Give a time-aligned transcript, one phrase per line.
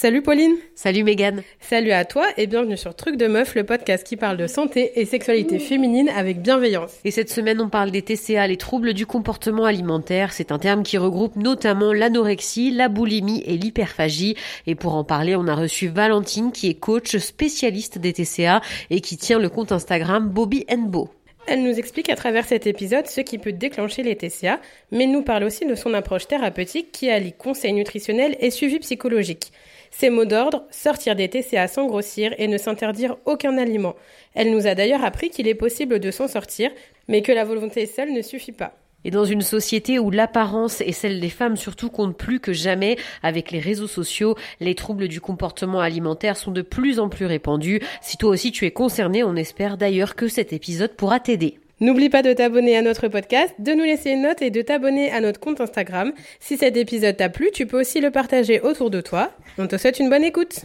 [0.00, 4.06] Salut Pauline Salut Mégane Salut à toi et bienvenue sur Truc de Meuf, le podcast
[4.06, 6.92] qui parle de santé et sexualité féminine avec bienveillance.
[7.04, 10.32] Et cette semaine on parle des TCA, les troubles du comportement alimentaire.
[10.32, 14.36] C'est un terme qui regroupe notamment l'anorexie, la boulimie et l'hyperphagie.
[14.68, 18.60] Et pour en parler, on a reçu Valentine qui est coach spécialiste des TCA
[18.90, 21.10] et qui tient le compte Instagram Bobby Bo.
[21.48, 24.60] Elle nous explique à travers cet épisode ce qui peut déclencher les TCA,
[24.92, 29.50] mais nous parle aussi de son approche thérapeutique qui allie conseil nutritionnel et suivi psychologique.
[29.98, 33.96] Ses mots d'ordre, sortir des TCA sans grossir et ne s'interdire aucun aliment.
[34.32, 36.70] Elle nous a d'ailleurs appris qu'il est possible de s'en sortir,
[37.08, 38.74] mais que la volonté seule ne suffit pas.
[39.04, 42.96] Et dans une société où l'apparence et celle des femmes surtout comptent plus que jamais,
[43.24, 47.80] avec les réseaux sociaux, les troubles du comportement alimentaire sont de plus en plus répandus.
[48.00, 51.58] Si toi aussi tu es concerné, on espère d'ailleurs que cet épisode pourra t'aider.
[51.80, 55.12] N'oublie pas de t'abonner à notre podcast, de nous laisser une note et de t'abonner
[55.12, 56.12] à notre compte Instagram.
[56.40, 59.30] Si cet épisode t'a plu, tu peux aussi le partager autour de toi.
[59.58, 60.64] On te souhaite une bonne écoute.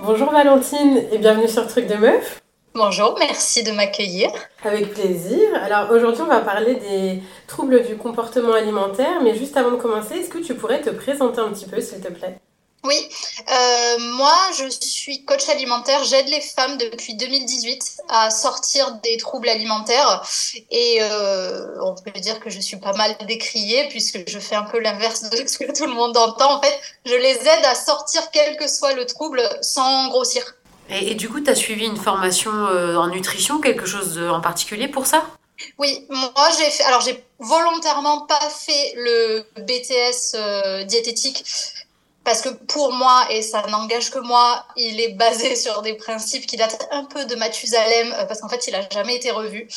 [0.00, 2.41] Bonjour Valentine et bienvenue sur Truc de Meuf.
[2.74, 4.30] Bonjour, merci de m'accueillir.
[4.64, 5.40] Avec plaisir.
[5.62, 10.14] Alors aujourd'hui, on va parler des troubles du comportement alimentaire, mais juste avant de commencer,
[10.14, 12.38] est-ce que tu pourrais te présenter un petit peu, s'il te plaît?
[12.84, 12.96] Oui,
[13.48, 19.50] euh, moi je suis coach alimentaire, j'aide les femmes depuis 2018 à sortir des troubles
[19.50, 20.26] alimentaires
[20.70, 24.64] et euh, on peut dire que je suis pas mal décriée puisque je fais un
[24.64, 26.56] peu l'inverse de ce que tout le monde entend.
[26.56, 30.56] En fait, je les aide à sortir quel que soit le trouble sans grossir.
[30.92, 34.88] Et, du coup, tu as suivi une formation euh, en nutrition, quelque chose en particulier
[34.88, 35.24] pour ça?
[35.78, 36.82] Oui, moi j'ai fait.
[36.84, 41.44] Alors j'ai volontairement pas fait le BTS euh, diététique
[42.24, 46.46] parce que pour moi, et ça n'engage que moi, il est basé sur des principes
[46.46, 49.68] qui datent un peu de Mathusalem, euh, parce qu'en fait, il a jamais été revu.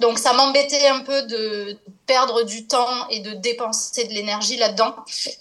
[0.00, 4.96] Donc, ça m'embêtait un peu de perdre du temps et de dépenser de l'énergie là-dedans.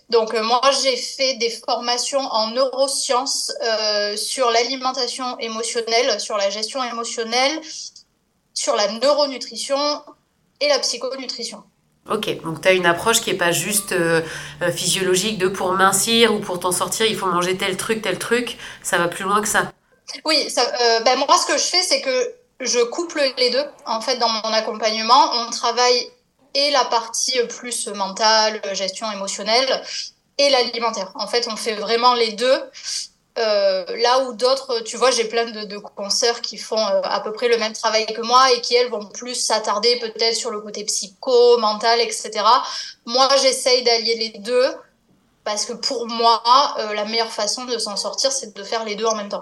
[0.10, 6.50] Donc, euh, moi, j'ai fait des formations en neurosciences euh, sur l'alimentation émotionnelle, sur la
[6.50, 7.60] gestion émotionnelle,
[8.54, 10.04] sur la neuronutrition
[10.60, 11.64] et la psychonutrition.
[12.12, 14.22] Ok, donc tu as une approche qui n'est pas juste euh,
[14.62, 18.20] euh, physiologique de pour mincir ou pour t'en sortir, il faut manger tel truc, tel
[18.20, 19.72] truc, ça va plus loin que ça.
[20.26, 23.64] Oui, euh, ben moi ce que je fais, c'est que je couple les deux.
[23.86, 26.10] En fait, dans mon accompagnement, on travaille
[26.54, 29.82] et la partie plus mentale, gestion émotionnelle,
[30.38, 31.12] et l'alimentaire.
[31.16, 32.62] En fait, on fait vraiment les deux.
[33.38, 37.22] Euh, là où d'autres, tu vois, j'ai plein de, de concerts qui font euh, à
[37.22, 40.52] peu près le même travail que moi et qui, elles, vont plus s'attarder peut-être sur
[40.52, 42.32] le côté psycho, mental, etc.
[43.06, 44.68] Moi, j'essaye d'allier les deux
[45.46, 46.44] parce que pour moi,
[46.80, 49.42] euh, la meilleure façon de s'en sortir, c'est de faire les deux en même temps.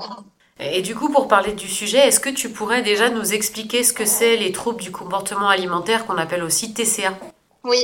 [0.59, 3.93] Et du coup, pour parler du sujet, est-ce que tu pourrais déjà nous expliquer ce
[3.93, 7.13] que c'est les troubles du comportement alimentaire qu'on appelle aussi TCA
[7.63, 7.83] Oui,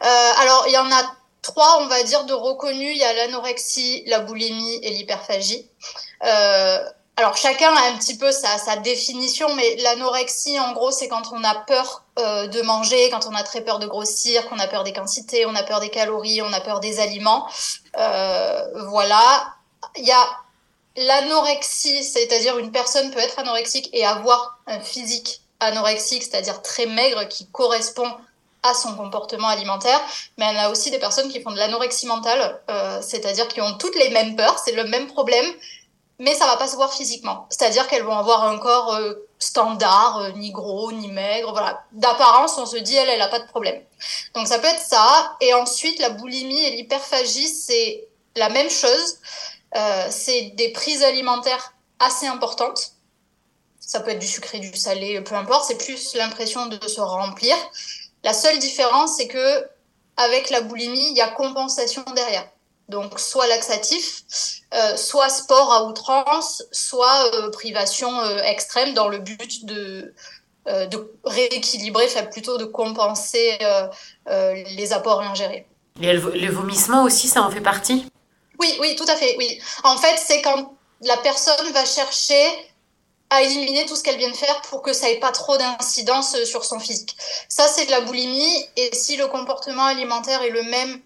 [0.00, 1.14] alors il y en a
[1.46, 2.92] trois, on va dire, de reconnus.
[2.94, 5.70] Il y a l'anorexie, la boulimie et l'hyperphagie.
[6.24, 6.84] Euh,
[7.16, 11.42] alors chacun a un petit peu sa, définition, mais l'anorexie, en gros, c'est quand on
[11.44, 14.84] a peur euh, de manger, quand on a très peur de grossir, qu'on a peur
[14.84, 17.48] des quantités, on a peur des calories, on a peur des aliments.
[17.96, 19.54] Euh, voilà.
[19.96, 20.26] Il y a
[20.96, 27.28] l'anorexie, c'est-à-dire une personne peut être anorexique et avoir un physique anorexique, c'est-à-dire très maigre,
[27.28, 28.10] qui correspond
[28.74, 30.00] son comportement alimentaire,
[30.38, 33.76] mais y a aussi des personnes qui font de l'anorexie mentale, euh, c'est-à-dire qui ont
[33.78, 35.46] toutes les mêmes peurs, c'est le même problème,
[36.18, 37.46] mais ça va pas se voir physiquement.
[37.50, 41.84] C'est-à-dire qu'elles vont avoir un corps euh, standard, euh, ni gros, ni maigre, voilà.
[41.92, 43.82] D'apparence, on se dit, elle, elle a pas de problème.
[44.34, 45.36] Donc ça peut être ça.
[45.40, 49.18] Et ensuite, la boulimie et l'hyperphagie, c'est la même chose.
[50.10, 52.92] c'est des prises alimentaires assez importantes.
[53.78, 55.66] Ça peut être du sucré, du salé, peu importe.
[55.66, 57.56] C'est plus l'impression de se remplir.
[58.26, 59.68] La seule différence, c'est que
[60.16, 62.48] avec la boulimie, il y a compensation derrière.
[62.88, 64.24] Donc, soit laxatif,
[64.74, 70.12] euh, soit sport à outrance, soit euh, privation euh, extrême dans le but de,
[70.66, 73.58] de rééquilibrer, enfin, plutôt de compenser
[74.26, 75.64] les apports ingérés.
[76.02, 78.06] Et le vomissement aussi, ça en fait partie?
[78.58, 79.60] Oui, oui, tout à fait, oui.
[79.84, 82.44] En fait, c'est quand la personne va chercher
[83.30, 86.44] à éliminer tout ce qu'elle vient de faire pour que ça ait pas trop d'incidence
[86.44, 87.16] sur son physique.
[87.48, 88.64] Ça, c'est de la boulimie.
[88.76, 91.00] Et si le comportement alimentaire est le même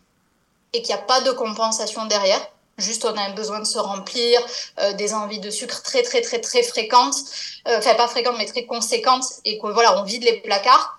[0.72, 2.40] et qu'il n'y a pas de compensation derrière,
[2.78, 4.40] juste on a un besoin de se remplir,
[4.81, 7.17] euh, des envies de sucre très très très très fréquentes,
[7.69, 10.99] euh, enfin pas fréquentes mais très conséquentes, et que voilà, on vide les placards,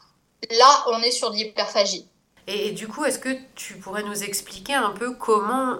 [0.51, 2.07] là on est sur de l'hyperphagie.
[2.47, 5.77] Et, du coup, est-ce que tu pourrais nous expliquer un peu comment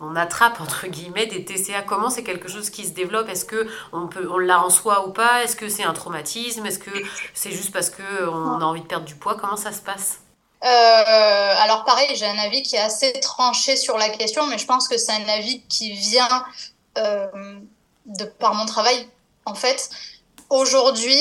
[0.00, 3.28] on, attrape, entre guillemets, des TCA Comment c'est quelque chose qui se développe?
[3.28, 5.44] Est-ce qu'on on, l'a en soi ou pas?
[5.44, 6.64] Est-ce que c'est un traumatisme?
[6.66, 6.90] Est-ce que
[7.34, 9.36] c'est juste parce qu'on a envie de perdre du poids?
[9.36, 10.20] Comment ça se passe?
[10.64, 14.66] Euh, alors pareil, j'ai un avis qui est assez tranché sur la question, mais je
[14.66, 16.44] pense que c'est un avis qui vient
[16.98, 17.26] euh,
[18.06, 19.08] de par mon travail.
[19.44, 19.90] En fait,
[20.50, 21.18] aujourd'hui,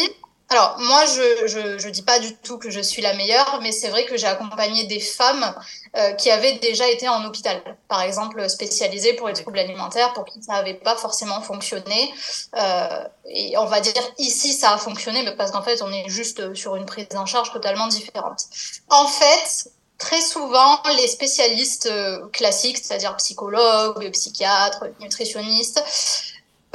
[0.51, 3.87] alors, moi, je ne dis pas du tout que je suis la meilleure, mais c'est
[3.87, 5.55] vrai que j'ai accompagné des femmes
[5.95, 10.25] euh, qui avaient déjà été en hôpital, par exemple spécialisées pour les troubles alimentaires, pour
[10.25, 12.13] qui ça n'avait pas forcément fonctionné.
[12.57, 16.09] Euh, et on va dire ici, ça a fonctionné, mais parce qu'en fait, on est
[16.09, 18.43] juste sur une prise en charge totalement différente.
[18.89, 25.81] En fait, très souvent, les spécialistes euh, classiques, c'est-à-dire psychologues, psychiatres, nutritionnistes,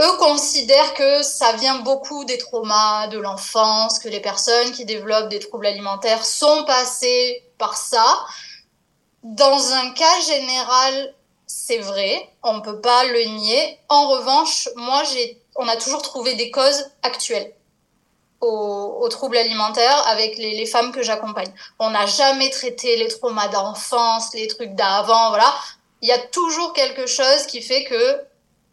[0.00, 5.30] eux considèrent que ça vient beaucoup des traumas de l'enfance, que les personnes qui développent
[5.30, 8.24] des troubles alimentaires sont passées par ça.
[9.22, 11.14] Dans un cas général,
[11.46, 13.78] c'est vrai, on ne peut pas le nier.
[13.88, 17.52] En revanche, moi, j'ai, on a toujours trouvé des causes actuelles
[18.42, 21.52] aux, troubles alimentaires avec les, les femmes que j'accompagne.
[21.78, 25.54] On n'a jamais traité les traumas d'enfance, les trucs d'avant, voilà.
[26.02, 28.20] Il y a toujours quelque chose qui fait que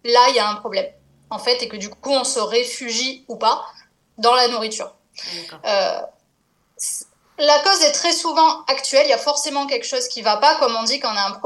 [0.03, 0.91] là, il y a un problème
[1.33, 3.65] en fait, et que du coup, on se réfugie ou pas
[4.18, 4.94] dans la nourriture.
[5.65, 6.00] Euh,
[7.39, 9.06] la cause est très souvent actuelle.
[9.06, 11.27] Il y a forcément quelque chose qui va pas, comme on dit quand on a
[11.30, 11.41] un,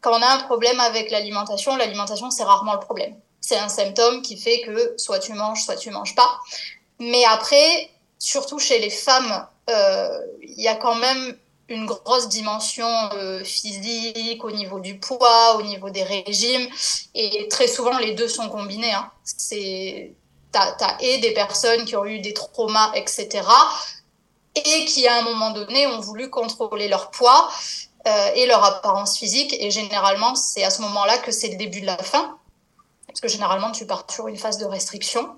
[0.00, 1.76] quand on a un problème avec l'alimentation.
[1.76, 3.16] L'alimentation, c'est rarement le problème.
[3.40, 6.38] C'est un symptôme qui fait que soit tu manges, soit tu manges pas.
[6.98, 10.08] Mais après, surtout chez les femmes, euh,
[10.42, 11.36] il y a quand même
[11.68, 16.68] une grosse dimension euh, physique au niveau du poids, au niveau des régimes.
[17.14, 18.92] Et très souvent, les deux sont combinés.
[18.92, 19.10] Hein.
[19.24, 20.12] C'est,
[20.52, 23.42] t'as, et des personnes qui ont eu des traumas, etc.
[24.54, 27.50] Et qui, à un moment donné, ont voulu contrôler leur poids
[28.06, 29.56] euh, et leur apparence physique.
[29.58, 32.38] Et généralement, c'est à ce moment-là que c'est le début de la fin
[33.14, 35.36] parce que généralement tu pars sur une phase de restriction.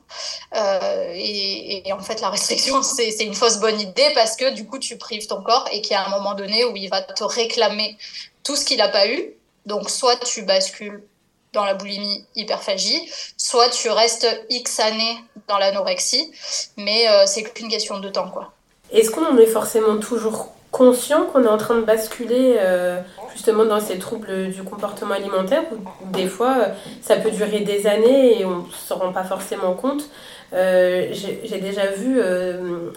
[0.54, 4.78] Euh, et, en fait, la restriction, c'est une fausse bonne idée parce que du coup,
[4.78, 7.22] tu prives ton corps et qu'il y a un moment donné où il va te
[7.22, 7.98] réclamer
[8.42, 9.34] tout ce qu'il n'a pas eu.
[9.66, 11.04] Donc, soit tu bascules
[11.52, 13.00] dans la boulimie hyperphagie,
[13.36, 15.16] soit tu restes X années
[15.48, 16.30] dans l'anorexie,
[16.76, 18.52] mais euh, c'est qu'une question de temps, quoi.
[18.92, 23.00] Est-ce qu'on est forcément toujours conscient qu'on est en train de basculer euh,
[23.32, 26.66] justement dans ces troubles du comportement alimentaire ou des fois euh,
[27.00, 30.04] ça peut durer des années et on ne se rend pas forcément compte?
[30.52, 32.20] J'ai déjà vu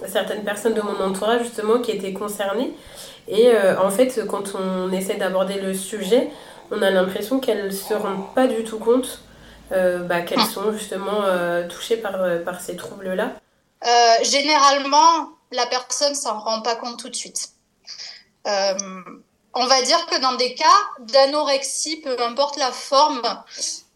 [0.07, 2.71] certaines personnes de mon entourage justement qui étaient concernées
[3.27, 3.51] et
[3.81, 6.29] en fait quand on essaie d'aborder le sujet
[6.71, 9.21] on a l'impression qu'elles ne se rendent pas du tout compte
[9.71, 10.49] bah, qu'elles ah.
[10.53, 11.21] sont justement
[11.69, 13.33] touchées par, par ces troubles-là.
[14.23, 17.49] généralement, la personne s'en rend pas compte tout de suite.
[18.47, 19.01] Euh,
[19.53, 20.65] on va dire que dans des cas
[20.99, 23.21] d'anorexie, peu importe la forme,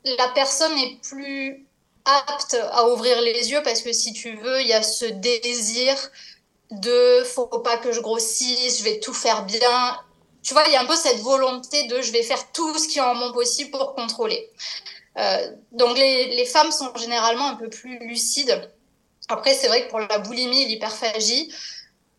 [0.04, 1.66] la personne est plus
[2.06, 5.96] apte à ouvrir les yeux parce que si tu veux, il y a ce désir
[6.72, 10.00] de faut pas que je grossisse, je vais tout faire bien.
[10.44, 12.88] Tu vois, il y a un peu cette volonté de je vais faire tout ce
[12.88, 14.52] qui est en mon possible pour contrôler.
[15.18, 18.70] Euh, donc les, les, femmes sont généralement un peu plus lucides.
[19.30, 21.54] Après, c'est vrai que pour la boulimie et l'hyperphagie,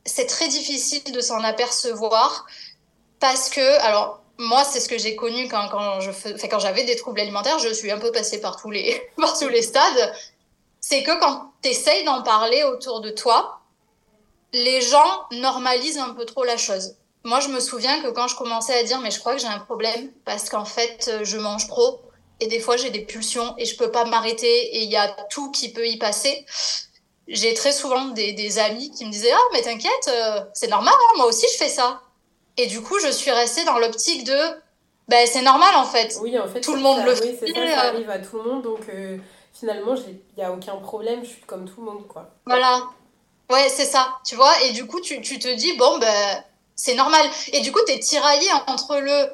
[0.06, 2.46] c'est très difficile de s'en apercevoir
[3.20, 6.84] parce que, alors, moi, c'est ce que j'ai connu quand, quand je fais, quand j'avais
[6.84, 7.58] des troubles alimentaires.
[7.58, 10.14] Je suis un peu passée par tous les, par tous les stades.
[10.80, 13.60] C'est que quand tu essayes d'en parler autour de toi,
[14.52, 16.96] les gens normalisent un peu trop la chose.
[17.24, 19.46] Moi, je me souviens que quand je commençais à dire, mais je crois que j'ai
[19.46, 22.02] un problème parce qu'en fait, je mange trop
[22.40, 25.08] et des fois, j'ai des pulsions et je peux pas m'arrêter et il y a
[25.30, 26.44] tout qui peut y passer
[27.28, 30.94] j'ai très souvent des, des, amis qui me disaient Ah, mais t'inquiète, euh, c'est normal,
[30.94, 32.02] hein, moi aussi je fais ça.
[32.56, 34.38] Et du coup, je suis restée dans l'optique de
[35.08, 36.18] ben, c'est normal en fait.
[36.22, 37.38] Oui, en fait, tout le monde le fait.
[37.42, 39.18] Oui, ça, ça arrive à tout le monde, donc euh,
[39.52, 42.30] finalement, il n'y a aucun problème, je suis comme tout le monde, quoi.
[42.46, 42.84] Voilà.
[43.50, 44.52] Ouais, c'est ça, tu vois.
[44.62, 46.44] Et du coup, tu, tu te dis Bon, ben,
[46.76, 47.26] c'est normal.
[47.52, 49.28] Et du coup, tu es tiraillé entre le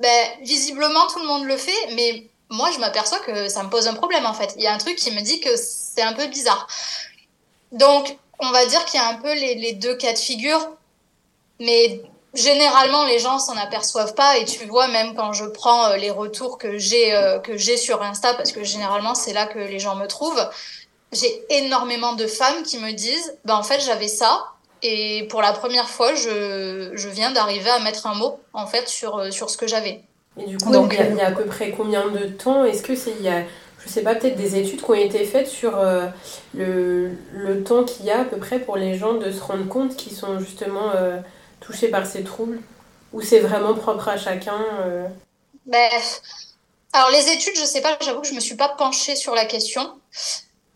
[0.00, 3.86] ben, visiblement, tout le monde le fait, mais moi, je m'aperçois que ça me pose
[3.86, 4.54] un problème en fait.
[4.56, 6.66] Il y a un truc qui me dit que c'est un peu bizarre.
[7.72, 10.60] Donc, on va dire qu'il y a un peu les, deux cas de figure,
[11.60, 12.02] mais
[12.34, 16.10] généralement les gens s'en aperçoivent pas et tu vois même quand je prends euh, les
[16.10, 19.78] retours que j'ai euh, que j'ai sur Insta parce que généralement c'est là que les
[19.78, 20.44] gens me trouvent
[21.12, 24.46] j'ai énormément de femmes qui me disent bah en fait j'avais ça
[24.84, 28.86] et pour la première fois je, je viens d'arriver à mettre un mot en fait
[28.86, 30.02] sur euh, sur ce que j'avais
[30.38, 32.94] et du coup Donc, il, y a, à peu près combien de temps est-ce que
[32.94, 33.42] c'est il y a
[33.80, 36.06] je sais pas, peut-être des études qui ont été faites sur euh,
[36.54, 39.68] le, le, temps qu'il y a à peu près pour les gens de se rendre
[39.68, 41.18] compte qu'ils sont justement euh,
[41.60, 42.60] touchés par ces troubles
[43.12, 44.58] ou c'est vraiment propre à chacun
[45.66, 45.90] ben,
[46.94, 49.44] Alors les études, je sais pas, j'avoue que je me suis pas penchée sur la
[49.44, 49.92] question.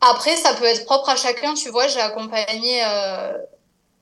[0.02, 1.54] Après, ça peut être propre à chacun.
[1.54, 2.82] Tu vois, j'ai accompagné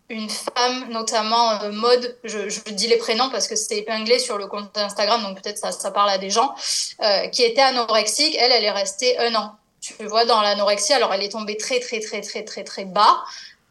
[0.08, 4.38] une femme, notamment euh, mode, je, je, dis les prénoms parce que c'est épinglé sur
[4.38, 6.54] le compte Instagram, donc peut-être ça, ça parle à des gens,
[7.02, 8.36] euh, qui était anorexique.
[8.38, 9.56] Elle, elle est restée un an.
[9.80, 13.24] Tu vois, dans l'anorexie, alors elle est tombée très, très, très, très, très, très bas.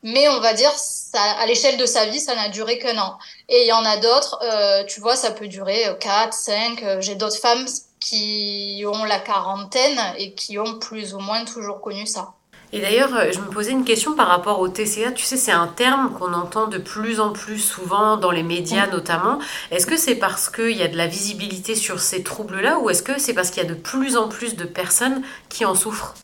[0.03, 3.17] Mais on va dire, ça, à l'échelle de sa vie, ça n'a duré qu'un an.
[3.49, 6.83] Et il y en a d'autres, euh, tu vois, ça peut durer 4, 5.
[6.99, 7.65] J'ai d'autres femmes
[7.99, 12.34] qui ont la quarantaine et qui ont plus ou moins toujours connu ça.
[12.73, 15.11] Et d'ailleurs, euh, je me posais une question par rapport au TCA.
[15.11, 18.87] Tu sais, c'est un terme qu'on entend de plus en plus souvent dans les médias
[18.87, 19.39] notamment.
[19.71, 23.03] Est-ce que c'est parce qu'il y a de la visibilité sur ces troubles-là ou est-ce
[23.03, 26.15] que c'est parce qu'il y a de plus en plus de personnes qui en souffrent?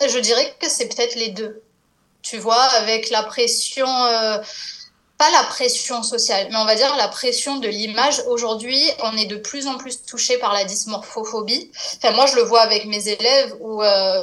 [0.00, 1.62] Je dirais que c'est peut-être les deux.
[2.22, 3.86] Tu vois, avec la pression...
[3.86, 4.38] Euh,
[5.16, 8.20] pas la pression sociale, mais on va dire la pression de l'image.
[8.26, 11.70] Aujourd'hui, on est de plus en plus touché par la dysmorphophobie.
[11.96, 14.22] Enfin, moi, je le vois avec mes élèves où euh,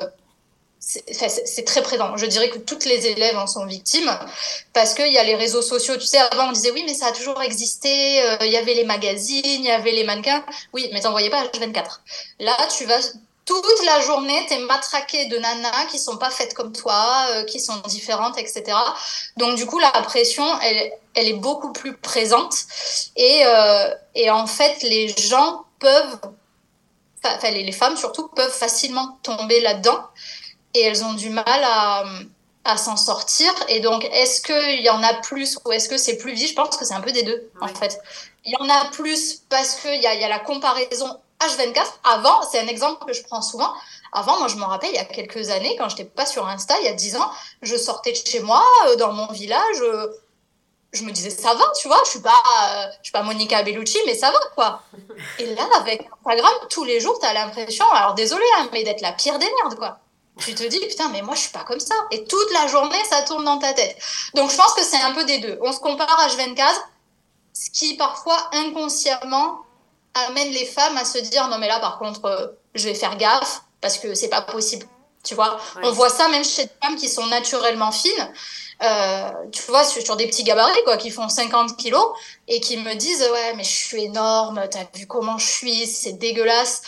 [0.82, 2.18] c'est très présent.
[2.18, 4.12] Je dirais que toutes les élèves en sont victimes
[4.74, 5.96] parce qu'il y a les réseaux sociaux.
[5.96, 8.22] Tu sais, avant on disait oui, mais ça a toujours existé.
[8.24, 10.44] Euh, il y avait les magazines, il y avait les mannequins.
[10.74, 12.00] Oui, mais t'en voyais pas H24.
[12.40, 13.00] Là, tu vas
[13.46, 17.60] toute la journée, t'es matraqué de nanas qui sont pas faites comme toi, euh, qui
[17.60, 18.64] sont différentes, etc.
[19.38, 22.56] Donc du coup, la pression, elle, elle est beaucoup plus présente.
[23.16, 26.18] Et, euh, et en fait, les gens peuvent,
[27.24, 30.02] enfin les femmes surtout, peuvent facilement tomber là-dedans
[30.74, 32.06] et elles ont du mal à,
[32.64, 33.52] à s'en sortir.
[33.68, 36.56] Et donc, est-ce qu'il y en a plus ou est-ce que c'est plus vite Je
[36.56, 38.00] pense que c'est un peu des deux, en fait.
[38.46, 41.86] Il y en a plus parce qu'il y a, y a la comparaison H24.
[42.04, 43.74] Avant, c'est un exemple que je prends souvent.
[44.14, 46.48] Avant, moi, je me rappelle, il y a quelques années, quand je n'étais pas sur
[46.48, 49.82] Insta, il y a 10 ans, je sortais de chez moi, euh, dans mon village,
[49.82, 50.08] euh,
[50.92, 53.64] je me disais, ça va, tu vois, je suis pas, euh, je suis pas Monica
[53.64, 54.82] Bellucci, mais ça va, quoi.
[55.40, 59.02] Et là, avec Instagram, tous les jours, tu as l'impression, alors désolé, hein, mais d'être
[59.02, 60.00] la pire des merdes, quoi
[60.38, 61.96] tu te dis, putain, mais moi, je suis pas comme ça.
[62.12, 63.98] Et toute la journée, ça tourne dans ta tête.
[64.34, 65.60] Donc, je pense que c'est un peu des deux.
[65.62, 66.74] On se compare à H24,
[67.54, 69.60] ce qui, parfois, inconsciemment,
[70.14, 73.18] amène les femmes à se dire, non, mais là, par contre, euh, je vais faire
[73.18, 74.86] gaffe parce que c'est pas possible.
[75.24, 78.34] Tu vois, on voit ça même chez des femmes qui sont naturellement fines.
[78.84, 82.04] Euh, tu vois, sur des petits gabarits, quoi, qui font 50 kilos
[82.48, 86.14] et qui me disent, ouais, mais je suis énorme, t'as vu comment je suis, c'est
[86.14, 86.82] dégueulasse.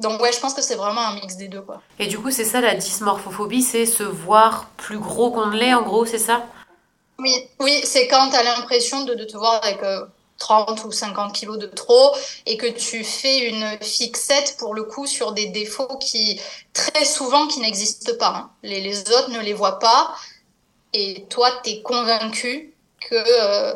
[0.00, 1.82] Donc ouais, je pense que c'est vraiment un mix des deux quoi.
[1.98, 5.74] Et du coup, c'est ça la dysmorphophobie, c'est se voir plus gros qu'on ne l'est
[5.74, 6.46] en gros, c'est ça?
[7.18, 9.80] Oui, oui, c'est quand tu as l'impression de, de, te voir avec
[10.38, 12.14] 30 euh, ou 50 kilos de trop
[12.46, 16.40] et que tu fais une fixette pour le coup sur des défauts qui
[16.72, 18.34] très souvent qui n'existent pas.
[18.34, 18.50] Hein.
[18.62, 20.14] Les, les, autres ne les voient pas
[20.94, 23.74] et toi tu es convaincu que euh,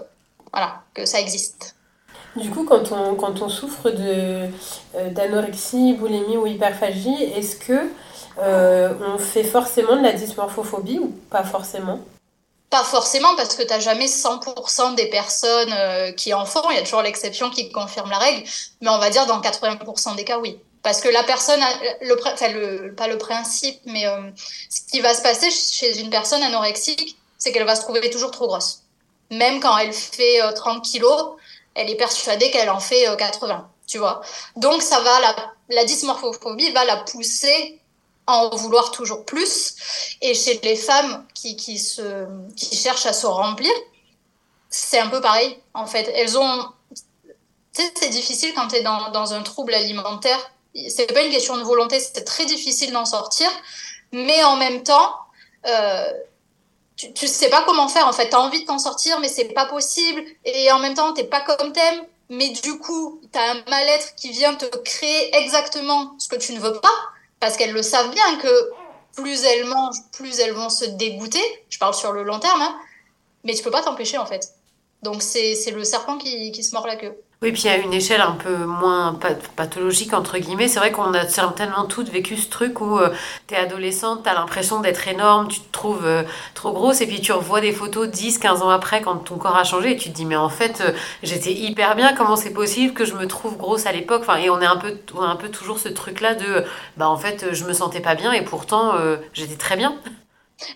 [0.53, 1.77] voilà, que ça existe.
[2.37, 4.49] Du coup, quand on, quand on souffre euh,
[5.11, 7.91] d'anorexie, boulimie ou hyperphagie, est-ce que
[8.39, 12.01] euh, on fait forcément de la dysmorphophobie ou pas forcément?
[12.71, 16.69] Pas forcément, parce que tu n'as jamais 100% des personnes euh, qui en font.
[16.71, 18.43] Il y a toujours l'exception qui confirme la règle.
[18.81, 20.59] Mais on va dire dans 80% des cas, oui.
[20.83, 21.61] Parce que la personne,
[22.03, 24.05] le, pas le principe, mais
[24.69, 28.31] ce qui va se passer chez une personne anorexique, c'est qu'elle va se trouver toujours
[28.31, 28.81] trop grosse.
[29.31, 31.37] Même quand elle fait 30 kilos,
[31.75, 34.21] elle est persuadée qu'elle en fait 80, euh, tu vois.
[34.57, 37.81] Donc ça va, la, la dysmorphophobie va la pousser
[38.27, 39.75] à en vouloir toujours plus.
[40.21, 42.27] Et chez les femmes qui, qui, se,
[42.57, 43.73] qui cherchent à se remplir,
[44.71, 46.11] c'est un peu pareil, en fait.
[46.15, 46.69] Elles ont...
[47.73, 50.39] C'est difficile quand tu es dans, dans un trouble alimentaire.
[50.89, 53.49] C'est pas une question de volonté, c'est très difficile d'en sortir.
[54.13, 55.13] Mais en même temps,
[55.67, 56.13] euh,
[56.97, 58.29] tu, tu sais pas comment faire en fait.
[58.29, 60.23] Tu as envie de t'en sortir, mais c'est pas possible.
[60.45, 62.05] Et en même temps, t'es pas comme t'aimes.
[62.31, 66.53] Mais du coup, tu as un mal-être qui vient te créer exactement ce que tu
[66.53, 66.95] ne veux pas.
[67.41, 68.71] Parce qu'elles le savent bien que
[69.17, 71.43] plus elles mangent, plus elles vont se dégoûter.
[71.69, 72.63] Je parle sur le long terme.
[72.63, 72.77] Hein.
[73.45, 74.55] Mais tu peux pas t'empêcher en fait.
[75.03, 77.15] Donc c'est le serpent qui, qui se mord la queue.
[77.45, 79.19] Oui, puis à une échelle un peu moins
[79.55, 83.11] pathologique, entre guillemets, c'est vrai qu'on a certainement toutes vécu ce truc où euh,
[83.47, 86.23] tu es adolescente, tu as l'impression d'être énorme, tu te trouves euh,
[86.55, 89.59] trop grosse, et puis tu revois des photos 10, 15 ans après quand ton corps
[89.59, 92.55] a changé, et tu te dis, mais en fait, euh, j'étais hyper bien, comment c'est
[92.55, 94.23] possible que je me trouve grosse à l'époque?
[94.23, 96.65] Enfin, Et on, est un peu, a un peu toujours ce truc-là de,
[96.97, 98.95] bah en fait, je me sentais pas bien, et pourtant,
[99.35, 99.99] j'étais très bien.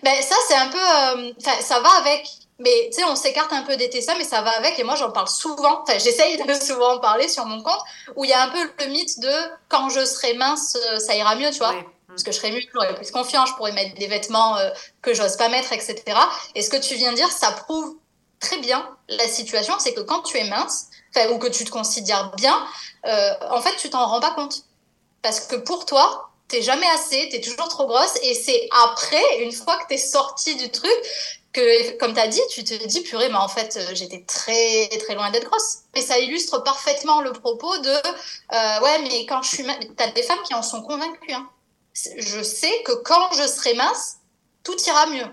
[0.03, 1.33] Ben, ça, c'est un peu.
[1.39, 2.27] ça va avec
[2.59, 4.77] mais tu sais, on s'écarte un peu des TSA, mais ça va avec.
[4.79, 5.81] Et moi, j'en parle souvent.
[5.81, 7.81] Enfin, j'essaye de souvent en parler sur mon compte,
[8.15, 9.31] où il y a un peu le mythe de
[9.69, 11.73] quand je serai mince, euh, ça ira mieux, tu vois.
[12.07, 14.69] Parce que je serai mieux, j'aurai plus confiance, je pourrai mettre des vêtements euh,
[15.01, 16.03] que j'ose pas mettre, etc.
[16.55, 17.95] Et ce que tu viens de dire, ça prouve
[18.39, 20.87] très bien la situation, c'est que quand tu es mince,
[21.31, 22.55] ou que tu te considères bien,
[23.05, 24.63] euh, en fait, tu t'en rends pas compte.
[25.21, 29.51] Parce que pour toi, t'es jamais assez, t'es toujours trop grosse, et c'est après, une
[29.51, 30.91] fois que t'es sortie du truc,
[31.53, 34.89] que, comme tu as dit, tu te dis, purée, mais en fait, euh, j'étais très,
[34.99, 35.79] très loin d'être grosse.
[35.95, 40.11] Et ça illustre parfaitement le propos de, euh, ouais, mais quand je suis mince, t'as
[40.11, 41.33] des femmes qui en sont convaincues.
[41.33, 41.49] Hein.
[41.95, 44.17] Je sais que quand je serai mince,
[44.63, 45.25] tout ira mieux.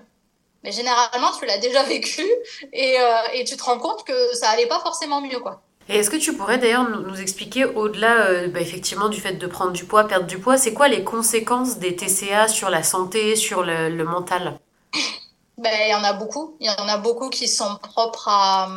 [0.65, 2.25] Mais généralement, tu l'as déjà vécu
[2.73, 5.61] et, euh, et, tu te rends compte que ça allait pas forcément mieux, quoi.
[5.89, 9.71] Et est-ce que tu pourrais d'ailleurs nous, expliquer, au-delà bah, effectivement du fait de prendre
[9.71, 13.63] du poids, perdre du poids, c'est quoi les conséquences des TCA sur la santé, sur
[13.63, 14.59] le mental?
[15.59, 16.57] Ben, il y en a beaucoup.
[16.61, 18.69] Il y en a beaucoup qui sont propres à,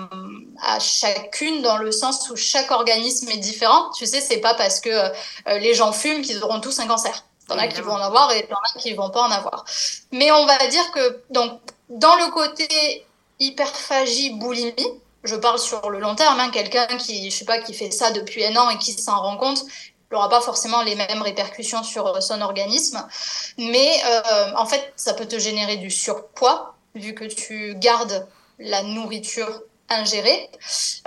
[0.62, 3.92] à chacune dans le sens où chaque organisme est différent.
[3.98, 7.26] Tu sais, c'est pas parce que euh, les gens fument qu'ils auront tous un cancer.
[7.50, 9.10] Il y en a qui vont en avoir et il y en a qui vont
[9.10, 9.66] pas en avoir.
[10.12, 11.60] Mais on va dire que donc
[11.90, 13.06] dans le côté
[13.40, 14.74] hyperphagie, boulimie,
[15.24, 18.12] je parle sur le long terme, hein, quelqu'un qui, je sais pas, qui fait ça
[18.12, 19.66] depuis un an et qui s'en rend compte,
[20.12, 23.06] n'aura pas forcément les mêmes répercussions sur euh, son organisme.
[23.58, 28.84] Mais euh, en fait, ça peut te générer du surpoids, vu que tu gardes la
[28.84, 30.50] nourriture ingérée.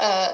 [0.00, 0.26] Euh,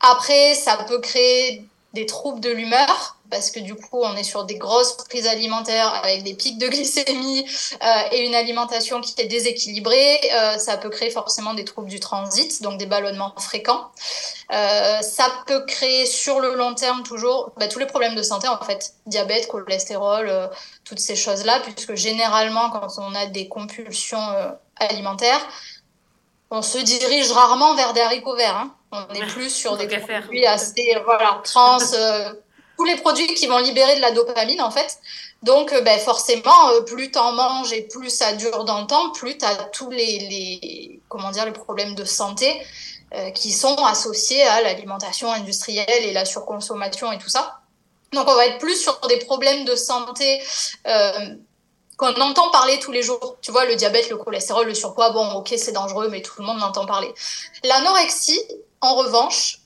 [0.00, 1.64] après, ça peut créer
[1.94, 5.92] des troubles de l'humeur parce que du coup, on est sur des grosses prises alimentaires
[6.02, 7.46] avec des pics de glycémie
[7.82, 10.20] euh, et une alimentation qui est déséquilibrée.
[10.32, 13.90] Euh, ça peut créer forcément des troubles du transit, donc des ballonnements fréquents.
[14.52, 18.48] Euh, ça peut créer sur le long terme toujours bah, tous les problèmes de santé,
[18.48, 20.50] en fait, diabète, cholestérol,
[20.84, 25.46] toutes ces choses-là, puisque généralement, quand on a des compulsions alimentaires,
[26.50, 28.56] on se dirige rarement vers des haricots verts.
[28.56, 28.72] Hein.
[28.92, 31.78] On est plus sur des produits assez voilà, trans,
[32.76, 34.98] tous les produits qui vont libérer de la dopamine en fait.
[35.42, 38.86] Donc euh, ben, forcément, euh, plus tu en manges et plus ça dure dans le
[38.86, 42.60] temps, plus tu as tous les, les, comment dire, les problèmes de santé
[43.14, 47.60] euh, qui sont associés à l'alimentation industrielle et la surconsommation et tout ça.
[48.12, 50.40] Donc on va être plus sur des problèmes de santé
[51.96, 53.36] qu'on entend parler tous les jours.
[53.40, 56.44] Tu vois, le diabète, le cholestérol, le surpoids, bon, ok, c'est dangereux, mais tout le
[56.44, 57.12] monde en entend parler.
[57.64, 58.40] L'anorexie,
[58.80, 59.60] en revanche,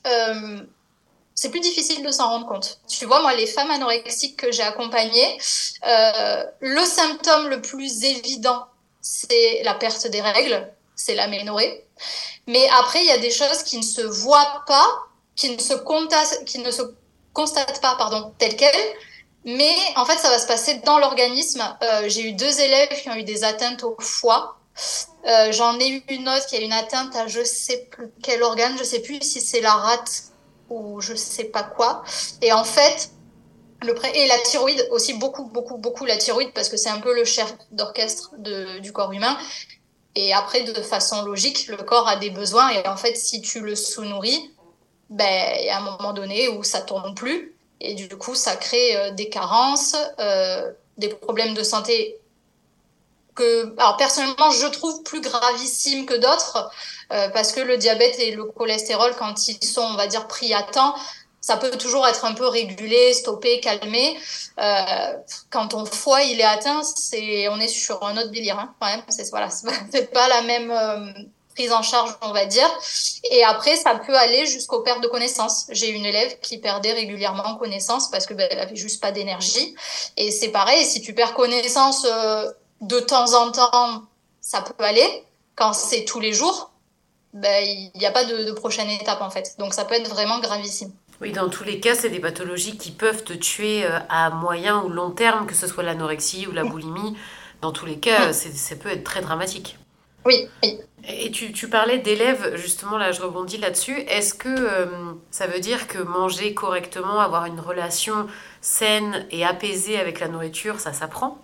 [1.41, 2.77] c'est plus difficile de s'en rendre compte.
[2.87, 5.39] Tu vois, moi, les femmes anorexiques que j'ai accompagnées,
[5.87, 8.67] euh, le symptôme le plus évident,
[9.01, 11.83] c'est la perte des règles, c'est l'aménorrhée.
[12.45, 14.87] Mais après, il y a des choses qui ne se voient pas,
[15.35, 15.73] qui ne se,
[17.33, 18.95] constatent pas, pardon, telles quelles.
[19.43, 21.63] Mais en fait, ça va se passer dans l'organisme.
[21.81, 24.59] Euh, j'ai eu deux élèves qui ont eu des atteintes au foie.
[25.25, 28.43] Euh, J'en ai eu une autre qui a une atteinte à je sais plus quel
[28.43, 30.30] organe, je sais plus si c'est la rate
[30.71, 32.03] ou je sais pas quoi.
[32.41, 33.11] Et en fait,
[33.83, 37.13] le et la thyroïde aussi beaucoup beaucoup beaucoup la thyroïde parce que c'est un peu
[37.13, 38.33] le chef d'orchestre
[38.79, 39.37] du corps humain.
[40.15, 43.61] Et après, de façon logique, le corps a des besoins et en fait, si tu
[43.61, 44.51] le sous-nourris,
[45.09, 48.55] ben il y a un moment donné où ça tourne plus et du coup, ça
[48.55, 52.17] crée euh, des carences, euh, des problèmes de santé
[53.33, 56.69] que, alors personnellement, je trouve plus gravissimes que d'autres.
[57.11, 60.53] Euh, parce que le diabète et le cholestérol, quand ils sont, on va dire, pris
[60.53, 60.95] à temps,
[61.41, 64.17] ça peut toujours être un peu régulé, stoppé, calmé.
[64.59, 65.13] Euh,
[65.49, 68.59] quand ton foie il est atteint, c'est on est sur un autre délire.
[68.59, 69.49] Hein, quand même, c'est voilà,
[69.91, 71.11] c'est pas la même euh,
[71.55, 72.69] prise en charge, on va dire.
[73.31, 75.65] Et après, ça peut aller jusqu'aux pertes de connaissances.
[75.71, 79.75] J'ai une élève qui perdait régulièrement connaissance parce que ben, avait juste pas d'énergie.
[80.15, 82.05] Et c'est pareil, si tu perds connaissance
[82.81, 84.03] de temps en temps,
[84.39, 85.25] ça peut aller.
[85.55, 86.70] Quand c'est tous les jours,
[87.33, 89.55] ben, il n'y a pas de, prochaine étape en fait.
[89.57, 90.91] Donc ça peut être vraiment gravissime.
[91.21, 94.81] Oui, dans tous les cas, c'est des pathologies qui peuvent te tuer euh, à moyen
[94.81, 97.15] ou long terme, que ce soit l'anorexie ou la boulimie.
[97.61, 99.77] Dans tous les cas, ça peut être très dramatique.
[100.25, 100.79] Oui, oui.
[101.07, 103.99] Et tu, tu parlais d'élèves, justement, là je rebondis là-dessus.
[104.01, 104.85] Est-ce que euh,
[105.31, 108.27] ça veut dire que manger correctement, avoir une relation
[108.61, 111.39] saine et apaisée avec la nourriture, ça s'apprend?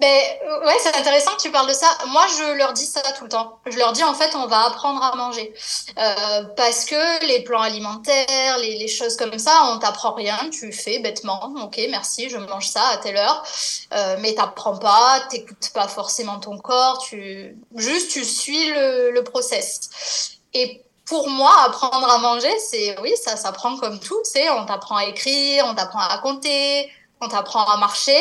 [0.00, 0.20] Ben,
[0.66, 1.86] ouais, c'est intéressant que tu parles de ça.
[2.08, 3.58] Moi, je leur dis ça tout le temps.
[3.66, 5.52] Je leur dis, en fait, on va apprendre à manger.
[5.98, 10.38] Euh, parce que les plans alimentaires, les, les choses comme ça, on t'apprend rien.
[10.50, 11.52] Tu fais bêtement.
[11.62, 13.44] Ok, merci, je mange ça à telle heure.
[13.92, 16.98] Euh, mais t'apprends pas, t'écoutes pas forcément ton corps.
[16.98, 20.38] Tu, juste, tu suis le, le process.
[20.54, 24.20] Et pour moi, apprendre à manger, c'est, oui, ça s'apprend comme tout.
[24.24, 26.88] C'est, on t'apprend à écrire, on t'apprend à compter,
[27.20, 28.18] on t'apprend à marcher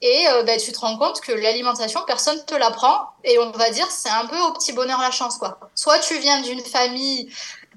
[0.00, 3.70] et euh, bah, tu te rends compte que l'alimentation, personne te l'apprend et on va
[3.70, 5.58] dire c'est un peu au petit bonheur la chance quoi.
[5.74, 7.32] Soit tu viens d'une famille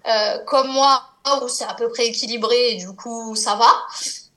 [0.07, 1.03] euh, comme moi
[1.41, 3.71] où c'est à peu près équilibré et du coup ça va,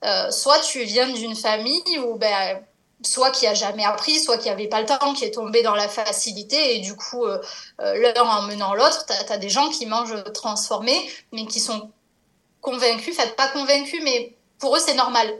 [0.05, 2.63] euh, soit tu viens d'une famille où ben
[3.03, 5.75] soit qui a jamais appris, soit qui avait pas le temps, qui est tombé dans
[5.75, 7.39] la facilité et du coup euh,
[7.79, 11.91] l'un en menant l'autre, tu as, des gens qui mangent transformés mais qui sont
[12.61, 15.33] convaincus, enfin pas convaincus mais pour eux c'est normal.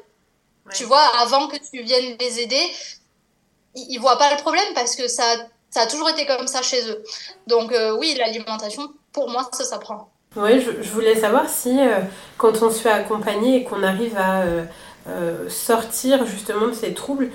[0.75, 2.63] Tu vois, avant que tu viennes les aider,
[3.75, 5.25] ils, ne voient pas le problème parce que ça,
[5.71, 7.03] ça a toujours été comme ça chez eux.
[7.47, 10.11] Donc euh, oui, l'alimentation, pour moi, ça s'apprend.
[10.37, 11.79] Oui, je, je, voulais savoir si
[12.37, 14.45] quand on se fait accompagner et qu'on arrive à
[15.49, 17.31] sortir justement de ces troubles,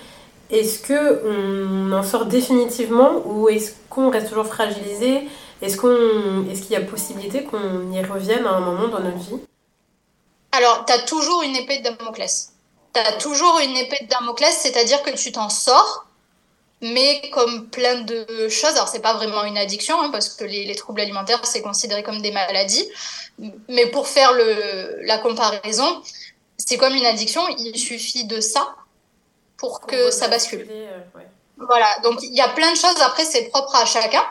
[0.54, 5.28] est-ce qu'on en sort définitivement ou est-ce qu'on reste toujours fragilisé?
[5.64, 9.18] Est-ce qu'on, est-ce qu'il y a possibilité qu'on y revienne à un moment dans notre
[9.18, 9.40] vie?
[10.52, 12.53] Alors, tu as toujours une épée de Damoclès.
[12.94, 16.06] Tu as toujours une épée de Damoclès, c'est-à-dire que tu t'en sors,
[16.82, 20.66] mais comme plein de choses, alors c'est pas vraiment une addiction, hein, parce que les,
[20.66, 22.88] les, troubles alimentaires, c'est considéré comme des maladies,
[23.70, 26.02] mais pour faire le, la comparaison,
[26.58, 28.76] c'est comme une addiction, il suffit de ça
[29.58, 30.68] pour que ça bascule.
[30.70, 31.00] Euh,
[31.58, 34.24] voilà, donc il y a plein de choses, après c'est propre à chacun,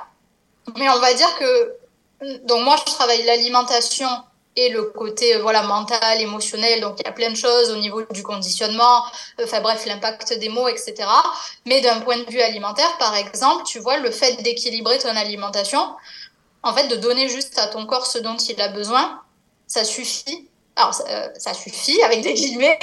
[0.77, 1.77] mais on va dire que,
[2.45, 4.09] donc moi je travaille l'alimentation
[4.57, 7.77] et le côté euh, voilà mental, émotionnel, donc il y a plein de choses au
[7.77, 9.05] niveau du conditionnement,
[9.43, 10.95] enfin bref, l'impact des mots, etc.
[11.67, 15.95] Mais d'un point de vue alimentaire, par exemple, tu vois, le fait d'équilibrer ton alimentation,
[16.63, 19.21] en fait, de donner juste à ton corps ce dont il a besoin,
[19.67, 22.79] ça suffit, alors ça, euh, ça suffit avec des guillemets,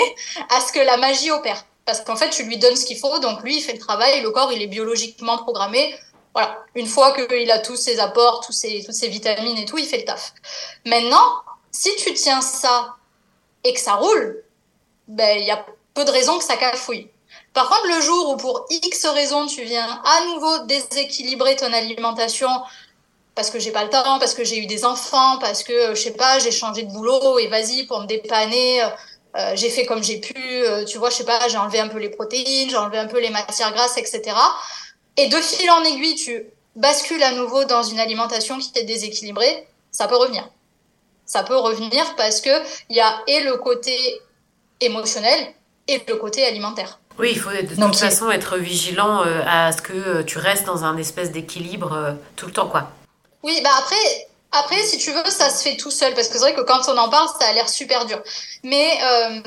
[0.49, 3.17] à ce que la magie opère parce qu'en fait, tu lui donnes ce qu'il faut,
[3.17, 5.95] donc lui, il fait le travail, le corps, il est biologiquement programmé.
[6.35, 9.79] Voilà, une fois qu'il a tous ses apports, tous ses, toutes ses vitamines et tout,
[9.79, 10.35] il fait le taf.
[10.85, 12.95] Maintenant, si tu tiens ça
[13.63, 14.43] et que ça roule,
[15.07, 17.09] ben, il y a peu de raisons que ça cafouille.
[17.53, 22.49] Par contre, le jour où pour X raisons, tu viens à nouveau déséquilibrer ton alimentation,
[23.35, 26.01] parce que j'ai pas le temps, parce que j'ai eu des enfants, parce que, je
[26.01, 28.83] sais pas, j'ai changé de boulot et vas-y pour me dépanner,
[29.35, 31.87] euh, j'ai fait comme j'ai pu, euh, tu vois, je sais pas, j'ai enlevé un
[31.87, 34.35] peu les protéines, j'ai enlevé un peu les matières grasses, etc.
[35.17, 39.67] Et de fil en aiguille, tu bascules à nouveau dans une alimentation qui est déséquilibrée,
[39.91, 40.49] ça peut revenir.
[41.29, 42.49] Ça peut revenir parce que
[42.89, 43.95] il y a et le côté
[44.81, 45.53] émotionnel
[45.87, 46.99] et le côté alimentaire.
[47.19, 50.83] Oui, il faut de toute façon être vigilant euh, à ce que tu restes dans
[50.83, 52.89] un espèce d'équilibre tout le temps, quoi.
[53.43, 56.39] Oui, bah après, après, si tu veux, ça se fait tout seul, parce que c'est
[56.39, 58.21] vrai que quand on en parle, ça a l'air super dur.
[58.63, 59.39] Mais euh,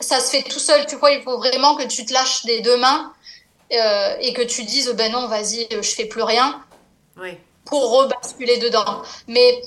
[0.00, 2.60] ça se fait tout seul, tu vois, il faut vraiment que tu te lâches des
[2.60, 3.12] deux mains
[3.72, 6.62] euh, et que tu dises, ben non, vas-y, je fais plus rien,
[7.20, 7.36] oui.
[7.66, 9.02] pour rebasculer dedans.
[9.26, 9.60] Mais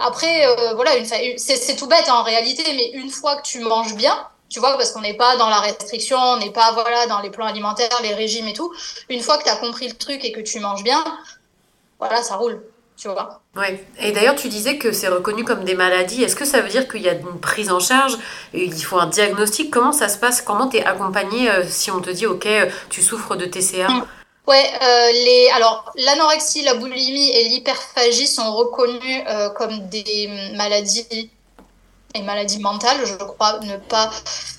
[0.00, 4.16] après, euh, voilà, c'est tout bête en réalité, mais une fois que tu manges bien,
[4.48, 7.30] tu vois, parce qu'on n'est pas dans la restriction, on n'est pas voilà dans les
[7.30, 8.72] plans alimentaires, les régimes et tout,
[9.08, 11.04] une fois que tu as compris le truc et que tu manges bien,
[11.98, 12.62] voilà, ça roule
[12.98, 13.40] tu vois.
[13.56, 13.84] Ouais.
[14.00, 16.24] Et d'ailleurs, tu disais que c'est reconnu comme des maladies.
[16.24, 18.18] Est-ce que ça veut dire qu'il y a une prise en charge
[18.52, 19.70] Il faut un diagnostic?
[19.70, 20.42] Comment ça se passe?
[20.42, 23.88] Comment tu es accompagné euh, si on te dit, OK, euh, tu souffres de TCA
[23.88, 24.06] mm.
[24.48, 25.50] Ouais, euh, les...
[25.54, 29.22] alors l'anorexie, la boulimie et l'hyperphagie sont reconnus
[29.56, 31.30] comme des maladies
[32.14, 33.04] et maladies mentales.
[33.04, 34.10] Je crois ne pas.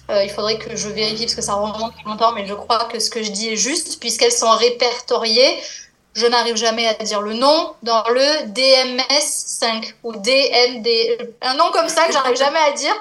[0.10, 3.10] il faudrait que je vérifie parce que ça remonte longtemps, mais je crois que ce
[3.10, 5.60] que je dis est juste puisqu'elles sont répertoriées
[6.14, 10.88] je n'arrive jamais à dire le nom, dans le DMS5 ou DMD,
[11.42, 12.96] un nom comme ça que j'arrive jamais à dire,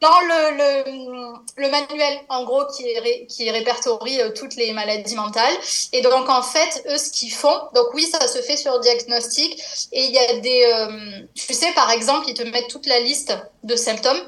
[0.00, 5.14] dans le, le, le, manuel, en gros, qui, est qui répertorie euh, toutes les maladies
[5.14, 5.54] mentales.
[5.92, 9.60] Et donc, en fait, eux, ce qu'ils font, donc oui, ça se fait sur diagnostic,
[9.92, 13.00] et il y a des, euh, tu sais, par exemple, ils te mettent toute la
[13.00, 14.20] liste de symptômes,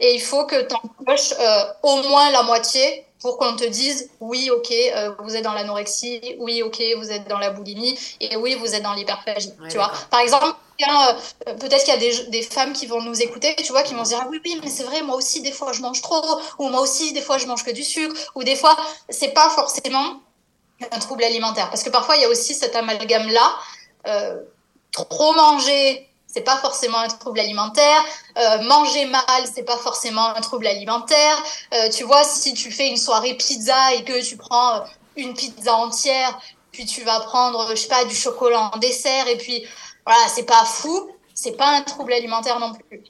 [0.00, 4.10] et il faut que tu empoches euh, au moins la moitié pour qu'on te dise
[4.20, 8.36] oui, ok, euh, vous êtes dans l'anorexie, oui, ok, vous êtes dans la boulimie, et
[8.36, 9.52] oui, vous êtes dans l'hyperphagie.
[9.68, 13.20] tu vois, par exemple, euh, peut-être qu'il y a des, des, femmes qui vont nous
[13.20, 15.42] écouter, tu vois, qui vont se dire ah oui, oui, mais c'est vrai, moi aussi
[15.42, 18.14] des fois je mange trop, ou moi aussi des fois je mange que du sucre,
[18.34, 18.76] ou des fois
[19.08, 20.20] c'est pas forcément
[20.90, 23.54] un trouble alimentaire, parce que parfois il y a aussi cet amalgame là.
[24.06, 24.40] Euh,
[24.92, 28.04] trop manger c'est pas forcément un trouble alimentaire.
[28.38, 31.42] Euh, manger mal, c'est pas forcément un trouble alimentaire.
[31.74, 34.80] Euh, tu vois, si tu fais une soirée pizza et que tu prends euh,
[35.16, 36.38] une pizza entière,
[36.72, 39.66] puis tu vas prendre, je sais pas, du chocolat en dessert, et puis
[40.06, 43.02] voilà, c'est pas fou, c'est pas un trouble alimentaire non plus.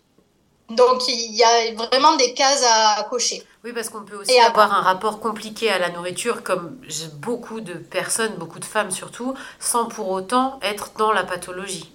[0.71, 3.43] Donc il y a vraiment des cases à cocher.
[3.65, 6.81] Oui, parce qu'on peut aussi avoir un rapport compliqué à la nourriture, comme
[7.17, 11.93] beaucoup de personnes, beaucoup de femmes surtout, sans pour autant être dans la pathologie.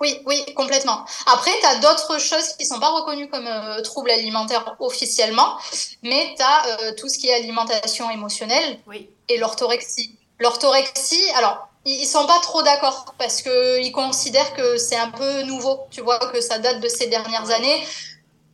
[0.00, 1.04] Oui, oui, complètement.
[1.26, 5.58] Après, tu as d'autres choses qui sont pas reconnues comme euh, troubles alimentaires officiellement,
[6.02, 8.78] mais tu as euh, tout ce qui est alimentation émotionnelle
[9.28, 10.18] et l'orthorexie.
[10.38, 15.80] L'orthorexie, alors, ils sont pas trop d'accord parce qu'ils considèrent que c'est un peu nouveau,
[15.90, 17.86] tu vois, que ça date de ces dernières années.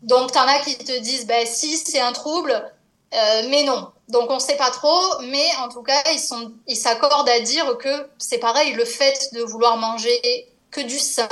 [0.03, 2.73] Donc, tu en as qui te disent, ben, si c'est un trouble,
[3.13, 3.93] mais non.
[4.09, 7.41] Donc on ne sait pas trop, mais en tout cas, ils sont, ils s'accordent à
[7.41, 11.29] dire que c'est pareil, le fait de vouloir manger que du sain,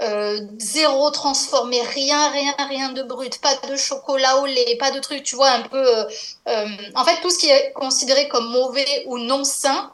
[0.00, 4.98] euh, zéro transformé, rien, rien, rien de brut, pas de chocolat au lait, pas de
[4.98, 5.98] trucs, tu vois, un peu.
[5.98, 6.04] Euh,
[6.48, 9.92] euh, en fait, tout ce qui est considéré comme mauvais ou non sain,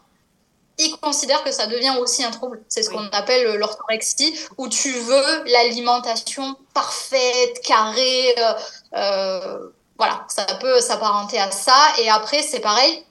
[0.78, 2.62] ils considèrent que ça devient aussi un trouble.
[2.68, 8.34] C'est ce qu'on appelle l'orthorexie, où tu veux l'alimentation parfaite, carrée.
[9.98, 11.78] voilà, ça peut s'apparenter à ça.
[11.98, 13.04] Et après, c'est pareil.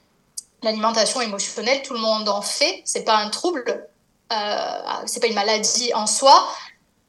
[0.62, 2.82] L'alimentation émotionnelle, tout le monde en fait.
[2.86, 3.88] C'est pas un trouble
[4.30, 6.48] c'est pas une maladie en soi,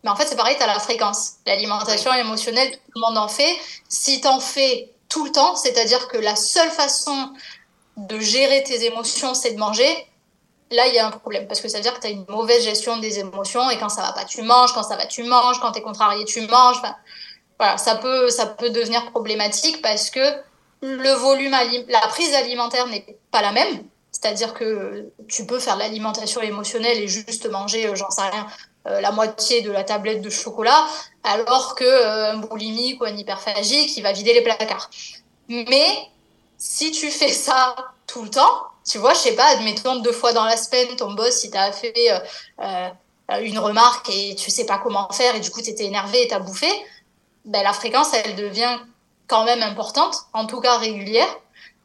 [0.06, 1.32] mais en fait, c'est pareil, tu as la fréquence.
[1.46, 3.56] L'alimentation émotionnelle, tout le monde en fait?
[3.88, 7.32] Si tu en fais tout le temps, c'est-à-dire que la seule façon
[7.96, 10.06] de gérer tes émotions, c'est de manger,
[10.70, 11.48] là, il y a un problème.
[11.48, 13.88] Parce que ça veut dire que tu as une mauvaise gestion des émotions et quand
[13.88, 16.40] ça va pas, tu manges, quand ça va, tu manges, quand tu es contrarié, tu
[16.42, 16.80] manges.
[17.58, 20.20] voilà, ça peut, ça peut devenir problématique parce que
[20.82, 21.56] le volume,
[21.88, 23.82] la prise alimentaire n'est pas la même.
[24.18, 28.46] C'est-à-dire que tu peux faire l'alimentation émotionnelle et juste manger, euh, j'en sais rien,
[28.86, 30.86] euh, la moitié de la tablette de chocolat,
[31.22, 34.88] alors qu'un euh, boulimique ou un hyperphagique, il va vider les placards.
[35.50, 36.08] Mais
[36.56, 37.76] si tu fais ça
[38.06, 41.12] tout le temps, tu vois, je sais pas, admettons deux fois dans la semaine, ton
[41.12, 42.10] boss, il t'a fait
[43.42, 46.28] une remarque et tu sais pas comment faire et du coup tu étais énervé et
[46.28, 46.68] t'as bouffé,
[47.44, 48.78] ben, la fréquence, elle devient
[49.26, 51.28] quand même importante, en tout cas régulière.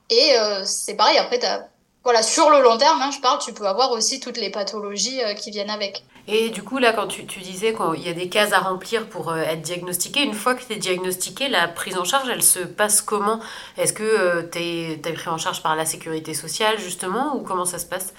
[0.10, 0.34] Et
[0.66, 1.71] c'est pareil, après, tu as
[2.04, 5.22] voilà, sur le long terme, hein, je parle, tu peux avoir aussi toutes les pathologies
[5.24, 6.04] euh, qui viennent avec.
[6.28, 9.08] Et du coup, là, quand tu, tu disais qu'il y a des cases à remplir
[9.08, 12.42] pour euh, être diagnostiqué, une fois que tu es diagnostiqué, la prise en charge, elle
[12.42, 13.40] se passe comment?
[13.78, 17.66] Est-ce que euh, tu es, pris en charge par la sécurité sociale, justement, ou comment
[17.66, 18.14] ça se passe?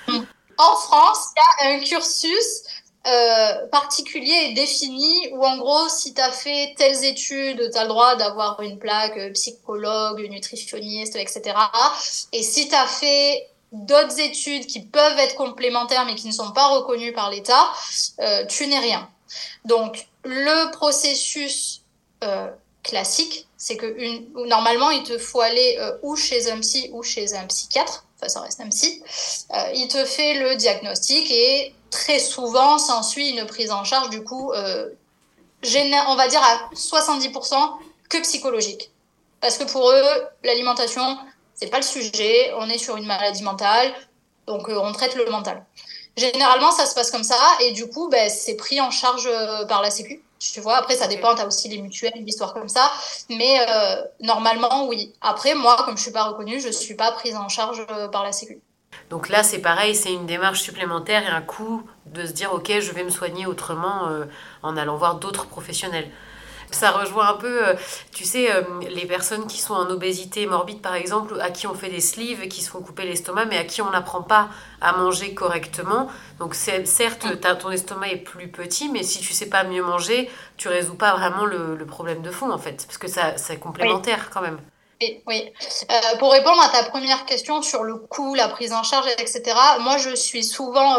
[0.59, 2.63] En France, il y a un cursus
[3.73, 7.89] particulier et défini où en gros si tu as fait telles études, tu as le
[7.89, 11.57] droit d'avoir une plaque psychologue, nutritionniste, etc.
[12.33, 16.53] Et si tu as fait d'autres études qui peuvent être complémentaires mais qui ne sont
[16.53, 17.73] pas reconnues par l'État,
[18.21, 19.09] euh, tu n'es rien.
[19.65, 21.83] Donc, le processus
[22.23, 22.51] euh,
[22.83, 27.03] classique, c'est que une, normalement, il te faut aller euh, ou chez un psy ou
[27.03, 29.03] chez un psychiatre, enfin, ça reste un psy,
[29.75, 34.53] il te fait le diagnostic et très souvent s'ensuit une prise en charge, du coup,
[34.53, 37.55] on va dire à 70%
[38.09, 38.91] que psychologique.
[39.41, 40.05] Parce que pour eux,
[40.45, 41.19] l'alimentation,
[41.55, 43.93] c'est pas le sujet, on est sur une maladie mentale,
[44.47, 45.65] donc euh, on traite le mental.
[46.17, 49.65] Généralement, ça se passe comme ça, et du coup, ben, c'est pris en charge euh,
[49.67, 50.23] par la Sécu.
[50.39, 52.91] Tu vois, après, ça dépend, tu as aussi les mutuelles, l'histoire comme ça,
[53.31, 55.15] mais euh, normalement, oui.
[55.21, 58.33] Après, moi, comme je suis pas reconnue, je suis pas prise en charge par la
[58.33, 58.61] Sécu.
[59.09, 62.73] Donc là, c'est pareil, c'est une démarche supplémentaire et un coût de se dire, ok,
[62.81, 64.09] je vais me soigner autrement
[64.63, 66.11] en allant voir d'autres professionnels.
[66.73, 67.75] Ça rejoint un peu, euh,
[68.13, 71.75] tu sais, euh, les personnes qui sont en obésité morbide, par exemple, à qui on
[71.75, 74.49] fait des sleeves, qui se font couper l'estomac, mais à qui on n'apprend pas
[74.81, 76.09] à manger correctement.
[76.39, 77.27] Donc, certes,
[77.61, 81.15] ton estomac est plus petit, mais si tu sais pas mieux manger, tu résous pas
[81.15, 84.59] vraiment le, problème de fond, en fait, parce que ça, c'est complémentaire quand même.
[85.27, 85.53] Oui,
[85.91, 89.43] euh, pour répondre à ta première question sur le coût, la prise en charge, etc.,
[89.81, 90.97] moi, je suis souvent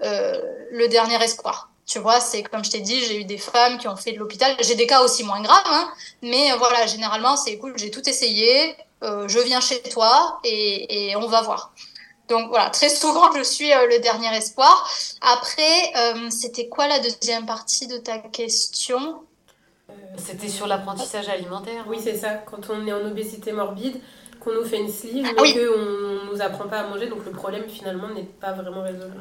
[0.00, 1.71] le dernier espoir.
[1.92, 4.18] Tu vois, c'est comme je t'ai dit, j'ai eu des femmes qui ont fait de
[4.18, 4.56] l'hôpital.
[4.60, 8.08] J'ai des cas aussi moins graves, hein, mais euh, voilà, généralement, c'est écoute, j'ai tout
[8.08, 11.74] essayé, euh, je viens chez toi et, et, on va voir.
[12.30, 14.90] Donc voilà, très souvent, je suis euh, le dernier espoir.
[15.20, 15.92] Après,
[16.30, 19.24] c'était quoi la deuxième partie de ta question?
[20.16, 21.84] C'était sur l'apprentissage alimentaire.
[21.88, 22.36] Oui, c'est ça.
[22.50, 24.00] Quand on est en obésité morbide,
[24.40, 27.22] qu'on nous fait une sleeve, ah mais qu'on ne nous apprend pas à manger, donc
[27.26, 29.12] le problème finalement n'est pas vraiment résolu.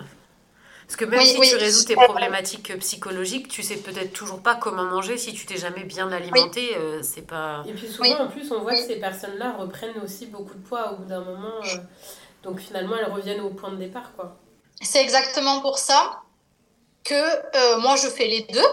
[0.92, 4.84] Parce que même si tu résous tes problématiques psychologiques, tu sais peut-être toujours pas comment
[4.84, 6.76] manger si tu t'es jamais bien alimenté.
[6.76, 7.64] Euh, c'est pas.
[7.66, 10.92] Et puis souvent, en plus, on voit que ces personnes-là reprennent aussi beaucoup de poids
[10.92, 11.62] au bout d'un moment.
[11.64, 11.78] Euh,
[12.44, 14.36] donc finalement, elles reviennent au point de départ, quoi.
[14.82, 16.24] C'est exactement pour ça
[17.06, 18.68] que euh, moi, je fais les deux.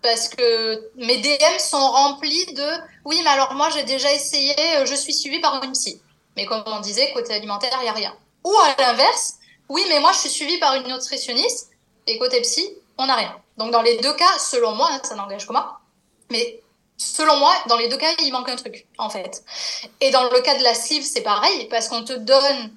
[0.00, 2.68] Parce que mes DM sont remplis de
[3.04, 6.00] oui, mais alors moi, j'ai déjà essayé, je suis suivie par une psy.
[6.36, 8.14] Mais comme on disait, côté alimentaire, il n'y a rien.
[8.44, 11.70] Ou à l'inverse, oui, mais moi, je suis suivie par une nutritionniste
[12.06, 13.36] et côté psy, on n'a rien.
[13.56, 15.80] Donc, dans les deux cas, selon moi, hein, ça n'engage que moi,
[16.30, 16.60] mais
[16.96, 19.42] selon moi, dans les deux cas, il manque un truc, en fait.
[20.00, 22.72] Et dans le cas de la sleeve, c'est pareil, parce qu'on te donne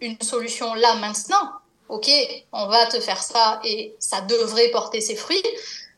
[0.00, 1.50] une solution là, maintenant.
[1.88, 2.08] Ok,
[2.52, 5.42] on va te faire ça et ça devrait porter ses fruits.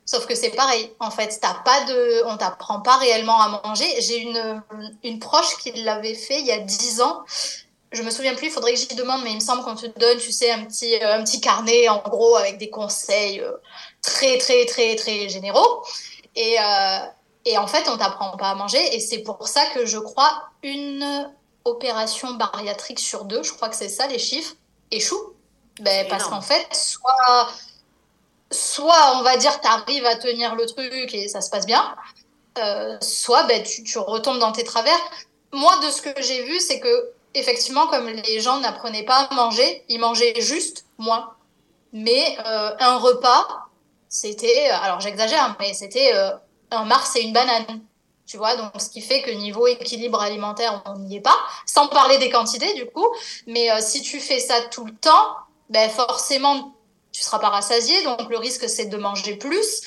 [0.06, 0.90] Sauf que c'est pareil.
[0.98, 3.86] En fait, t'as pas de, on t'apprend pas réellement à manger.
[4.00, 4.62] J'ai une,
[5.04, 7.22] une proche qui l'avait fait il y a dix ans
[7.92, 9.86] je me souviens plus, il faudrait que j'y demande, mais il me semble qu'on te
[9.98, 13.52] donne, tu sais, un petit, euh, un petit carnet, en gros, avec des conseils euh,
[14.00, 15.84] très, très, très, très généraux.
[16.34, 16.98] Et, euh,
[17.44, 18.94] et en fait, on t'apprend pas à manger.
[18.94, 21.30] Et c'est pour ça que je crois une
[21.64, 24.54] opération bariatrique sur deux, je crois que c'est ça les chiffres,
[24.90, 25.34] échouent.
[25.80, 27.48] Ben, parce qu'en fait, soit,
[28.50, 31.94] soit on va dire tu arrives à tenir le truc et ça se passe bien,
[32.58, 34.98] euh, soit ben, tu, tu, retombes dans tes travers.
[35.52, 39.34] Moi, de ce que j'ai vu, c'est que effectivement, comme les gens n'apprenaient pas à
[39.34, 41.34] manger, ils mangeaient juste moins.
[41.92, 43.46] Mais euh, un repas,
[44.08, 46.30] c'était, alors j'exagère, mais c'était euh,
[46.70, 47.80] un Mars et une banane.
[48.26, 51.88] Tu vois, donc ce qui fait que niveau équilibre alimentaire, on n'y est pas, sans
[51.88, 53.06] parler des quantités du coup.
[53.46, 55.36] Mais si tu fais ça tout le temps,
[55.68, 56.74] ben forcément,
[57.10, 59.82] tu seras pas rassasié, donc le risque c'est de manger plus.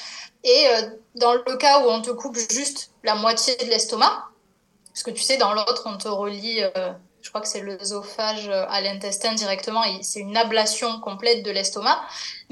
[0.45, 4.29] Et euh, dans le cas où on te coupe juste la moitié de l'estomac,
[4.88, 6.93] parce que tu sais, dans l'autre, on te relie, euh,
[7.26, 12.00] je crois que c'est l'œsophage euh, à l'intestin directement, c'est une ablation complète de l'estomac.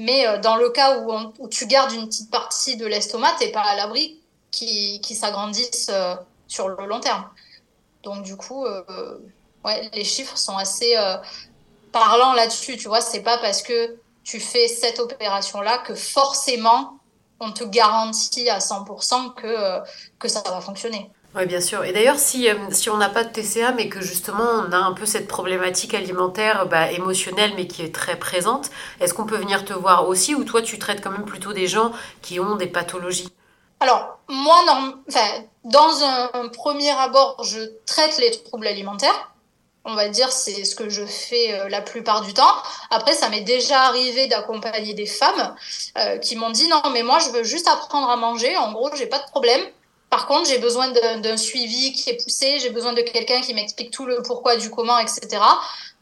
[0.00, 3.60] Mais dans le cas où, tu gardes une petite partie de l'estomac, tu n'es pas
[3.60, 5.90] à l'abri qui, qui s'agrandisse
[6.48, 7.24] sur le long terme.
[8.02, 8.66] Donc du coup,
[9.92, 10.96] les chiffres sont assez
[11.92, 16.98] parlants là-dessus, tu vois, pas parce que tu fais cette opération-là que forcément
[17.40, 19.80] on te garantit à 100% que, euh,
[20.18, 21.10] que ça va fonctionner.
[21.36, 21.84] Oui, bien sûr.
[21.84, 24.76] Et d'ailleurs, si, euh, si on n'a pas de TCA, mais que justement on a
[24.76, 28.70] un peu cette problématique alimentaire bah, émotionnelle, mais qui est très présente,
[29.00, 31.66] est-ce qu'on peut venir te voir aussi ou toi tu traites quand même plutôt des
[31.66, 31.90] gens
[32.22, 33.28] qui ont des pathologies?
[33.80, 34.94] Alors, moi, non,
[35.64, 39.34] dans un premier abord, je traite les troubles alimentaires
[39.84, 42.56] on va dire, c'est ce que je fais euh, la plupart du temps.
[42.90, 45.54] Après, ça m'est déjà arrivé d'accompagner des femmes
[45.98, 48.56] euh, qui m'ont dit non, mais moi, je veux juste apprendre à manger.
[48.56, 49.60] En gros, j'ai pas de problème.
[50.14, 52.60] Par contre, j'ai besoin d'un suivi qui est poussé.
[52.60, 55.42] J'ai besoin de quelqu'un qui m'explique tout le pourquoi, du comment, etc.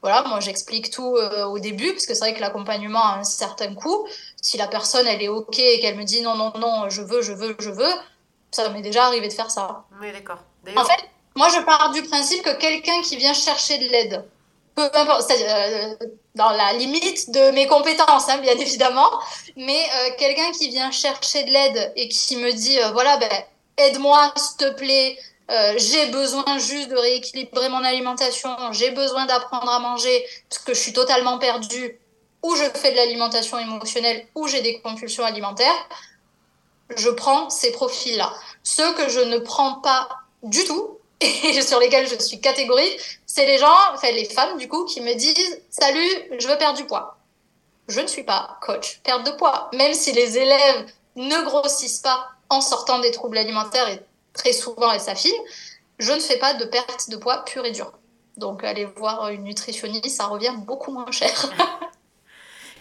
[0.03, 3.25] Voilà, moi, j'explique tout euh, au début parce que c'est vrai que l'accompagnement a un
[3.25, 4.07] certain coût.
[4.42, 7.22] Si la personne, elle est OK et qu'elle me dit non, non, non, je veux,
[7.22, 7.92] je veux, je veux,
[8.51, 9.85] ça m'est déjà arrivé de faire ça.
[9.98, 10.40] Oui, d'accord.
[10.77, 14.27] En fait, moi, je pars du principe que quelqu'un qui vient chercher de l'aide,
[14.75, 15.94] peu importe, euh,
[16.35, 19.11] dans la limite de mes compétences, hein, bien évidemment,
[19.57, 23.31] mais euh, quelqu'un qui vient chercher de l'aide et qui me dit, euh, voilà, ben,
[23.88, 25.18] aide-moi, s'il te plaît,
[25.77, 30.81] j'ai besoin juste de rééquilibrer mon alimentation, j'ai besoin d'apprendre à manger parce que je
[30.81, 31.99] suis totalement perdue,
[32.42, 35.88] ou je fais de l'alimentation émotionnelle, ou j'ai des compulsions alimentaires,
[36.97, 38.33] je prends ces profils-là.
[38.62, 40.09] Ceux que je ne prends pas
[40.42, 44.68] du tout, et sur lesquels je suis catégorique, c'est les gens, enfin les femmes du
[44.68, 47.16] coup, qui me disent Salut, je veux perdre du poids.
[47.88, 49.71] Je ne suis pas coach perte de poids.
[49.75, 54.01] Même si les élèves ne grossissent pas en sortant des troubles alimentaires et
[54.33, 55.33] très souvent elles s'affinent,
[55.99, 57.93] je ne fais pas de perte de poids pure et dure.
[58.37, 61.51] Donc aller voir une nutritionniste, ça revient beaucoup moins cher.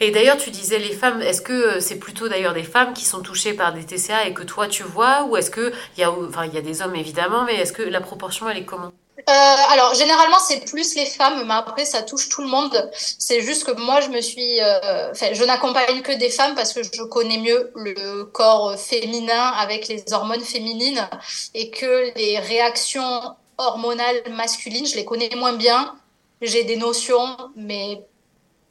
[0.04, 3.06] Et d'ailleurs, tu disais les femmes, est-ce que euh, c'est plutôt d'ailleurs des femmes qui
[3.06, 6.48] sont touchées par des TCA et que toi tu vois Ou est-ce qu'il y, enfin,
[6.48, 8.92] y a des hommes évidemment, mais est-ce que la proportion elle est comment?
[9.30, 9.34] Euh,
[9.70, 12.90] alors généralement c'est plus les femmes, mais après ça touche tout le monde.
[12.94, 16.82] C'est juste que moi je me suis, euh, je n'accompagne que des femmes parce que
[16.84, 21.08] je connais mieux le corps féminin avec les hormones féminines
[21.54, 25.96] et que les réactions hormonales masculines je les connais moins bien.
[26.42, 28.04] J'ai des notions, mais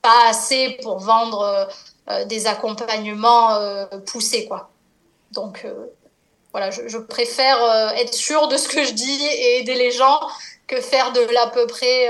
[0.03, 1.65] pas assez pour vendre euh,
[2.11, 4.71] euh, des accompagnements euh, poussés, quoi.
[5.33, 5.65] Donc,
[6.53, 10.21] voilà, je, préfère être sûre de ce que je dis et aider les gens
[10.67, 12.09] que faire de l'à peu près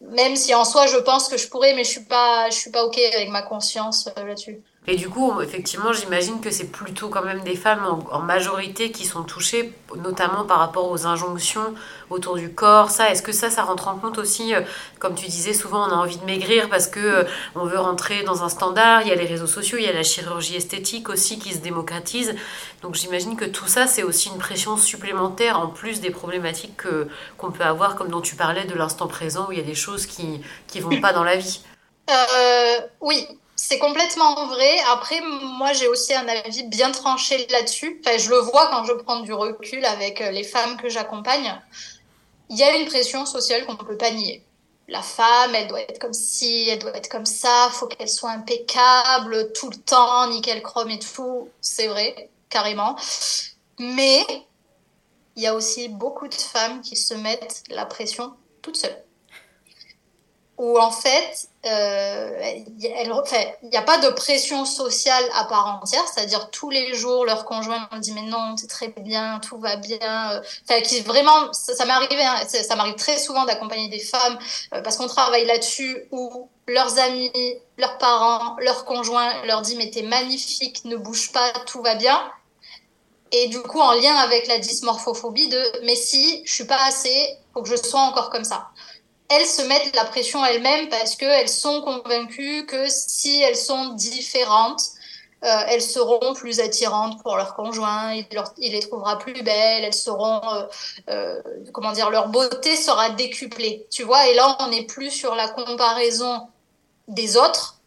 [0.00, 2.70] même si en soi je pense que je pourrais mais je suis pas je suis
[2.70, 7.22] pas ok avec ma conscience là-dessus et du coup, effectivement, j'imagine que c'est plutôt quand
[7.22, 11.74] même des femmes en, majorité qui sont touchées, notamment par rapport aux injonctions
[12.08, 12.88] autour du corps.
[12.90, 14.62] Ça, est-ce que ça, ça rentre en compte aussi euh,
[14.98, 18.22] Comme tu disais, souvent on a envie de maigrir parce que euh, on veut rentrer
[18.22, 19.02] dans un standard.
[19.02, 21.58] Il y a les réseaux sociaux, il y a la chirurgie esthétique aussi qui se
[21.58, 22.34] démocratise.
[22.80, 26.80] Donc j'imagine que tout ça, c'est aussi une pression supplémentaire en plus des problématiques
[27.36, 29.74] qu'on peut avoir, comme dont tu parlais de l'instant présent où il y a des
[29.74, 31.60] choses qui qui vont pas dans la vie.
[32.10, 33.26] Euh, oui,
[33.62, 34.78] c'est complètement vrai.
[34.90, 38.00] Après, moi, j'ai aussi un avis bien tranché là-dessus.
[38.00, 41.60] Enfin, je le vois quand je prends du recul avec euh, les femmes que j'accompagne.
[42.48, 44.42] Il y a une pression sociale qu'on ne peut pas nier.
[44.88, 48.30] La femme, elle doit être comme ci, elle doit être comme ça, faut qu'elle soit
[48.30, 51.50] impeccable tout le temps, nickel chrome et tout.
[51.60, 52.96] C'est vrai, carrément.
[53.78, 54.24] Mais
[55.36, 59.04] il y a aussi beaucoup de femmes qui se mettent la pression toutes seules
[60.60, 66.50] où en fait, euh, il n'y a pas de pression sociale à part entière, c'est-à-dire
[66.50, 70.32] tous les jours, leur conjoint me dit mais non, c'est très bien, tout va bien.
[70.32, 74.38] Euh, enfin, qui vraiment, ça, arrivé, hein, ça m'arrive très souvent d'accompagner des femmes
[74.74, 77.32] euh, parce qu'on travaille là-dessus où leurs amis,
[77.78, 82.20] leurs parents, leurs conjoints leur disent mais t'es magnifique, ne bouge pas, tout va bien.
[83.32, 87.38] Et du coup, en lien avec la dysmorphophobie de mais si je suis pas assez,
[87.54, 88.68] faut que je sois encore comme ça.
[89.30, 94.82] Elles se mettent la pression elles-mêmes parce qu'elles sont convaincues que si elles sont différentes,
[95.42, 98.26] euh, elles seront plus attirantes pour leur conjoint, il,
[98.58, 100.66] les trouvera plus belles, elles seront, euh,
[101.08, 104.28] euh, comment dire, leur beauté sera décuplée, tu vois.
[104.28, 106.48] Et là, on n'est plus sur la comparaison
[107.08, 107.80] des autres,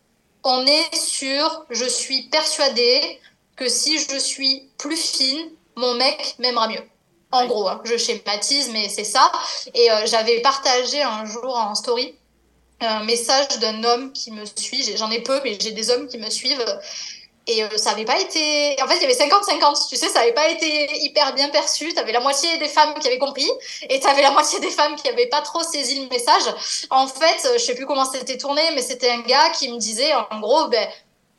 [0.44, 3.20] on est sur je suis persuadée
[3.56, 6.93] que si je suis plus fine, mon mec m'aimera mieux.
[7.34, 9.32] En gros, hein, je schématise, mais c'est ça.
[9.74, 12.16] Et euh, j'avais partagé un jour en story
[12.82, 14.96] un message d'un homme qui me suit.
[14.98, 16.66] J'en ai peu, mais j'ai des hommes qui me suivent.
[17.46, 18.76] Et euh, ça n'avait pas été.
[18.82, 19.90] En fait, il y avait 50-50.
[19.90, 21.94] Tu sais, ça n'avait pas été hyper bien perçu.
[21.94, 23.50] Tu avais la moitié des femmes qui avaient compris
[23.90, 26.44] et tu avais la moitié des femmes qui n'avaient pas trop saisi le message.
[26.90, 30.14] En fait, je sais plus comment c'était tourné, mais c'était un gars qui me disait,
[30.14, 30.88] en gros, ben,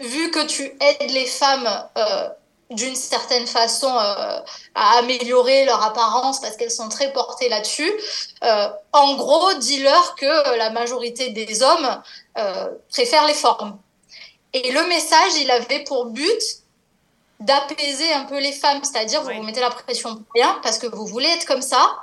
[0.01, 2.29] vu que tu aides les femmes euh,
[2.71, 4.41] d'une certaine façon euh,
[4.75, 7.93] à améliorer leur apparence parce qu'elles sont très portées là-dessus,
[8.43, 12.03] euh, en gros, dis-leur que la majorité des hommes
[12.91, 13.79] préfèrent les formes.
[14.53, 16.43] Et le message, il avait pour but
[17.41, 20.87] d'apaiser un peu les femmes, c'est-à-dire vous vous mettez la pression pour rien parce que
[20.87, 21.97] vous voulez être comme ça,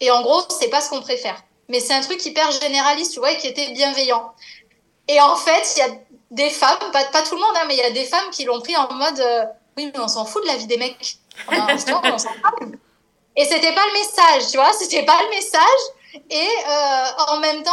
[0.00, 1.40] et en gros, c'est pas ce qu'on préfère.
[1.68, 4.32] Mais c'est un truc hyper généraliste, tu vois, et qui était bienveillant.
[5.06, 5.94] Et en fait, il y a
[6.32, 8.44] des femmes, pas, pas tout le monde, hein, mais il y a des femmes qui
[8.44, 9.44] l'ont pris en mode euh,
[9.76, 11.16] oui, mais on s'en fout de la vie des mecs.
[13.36, 16.22] et c'était pas le message, tu vois, c'était pas le message.
[16.30, 17.72] Et euh, en même temps,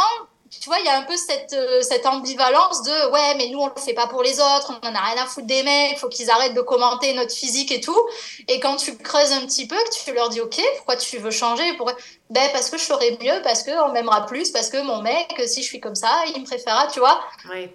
[0.50, 3.60] tu vois, il y a un peu cette, euh, cette ambivalence de ouais, mais nous
[3.60, 5.96] on le fait pas pour les autres, on en a rien à foutre des mecs,
[5.98, 8.00] faut qu'ils arrêtent de commenter notre physique et tout.
[8.48, 11.30] Et quand tu creuses un petit peu, que tu leur dis ok, pourquoi tu veux
[11.30, 11.74] changer?
[11.74, 11.92] Pour...
[12.30, 15.62] Ben parce que je ferai mieux, parce qu'on m'aimera plus, parce que mon mec, si
[15.62, 17.20] je suis comme ça, il me préférera, tu vois.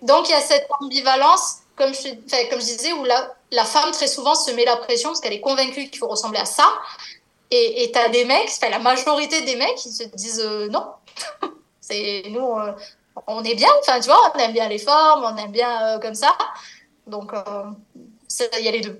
[0.01, 4.51] Donc il y a cette ambivalence, comme je, disais, où la, femme très souvent se
[4.51, 6.65] met la pression parce qu'elle est convaincue qu'il faut ressembler à ça.
[7.51, 10.85] Et tu as des mecs, la majorité des mecs, ils se disent euh, non.
[11.79, 12.73] C'est nous, euh,
[13.27, 15.99] on est bien, enfin tu vois, on aime bien les formes, on aime bien euh,
[15.99, 16.35] comme ça.
[17.07, 17.31] Donc
[18.57, 18.99] il y a les deux.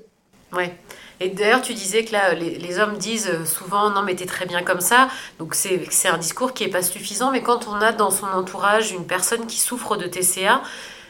[0.53, 0.77] Ouais.
[1.19, 4.63] Et d'ailleurs, tu disais que là, les, hommes disent souvent non, mais t'es très bien
[4.63, 5.09] comme ça.
[5.39, 7.31] Donc c'est un discours qui est pas suffisant.
[7.31, 10.61] Mais quand on a dans son entourage une personne qui souffre de TCA,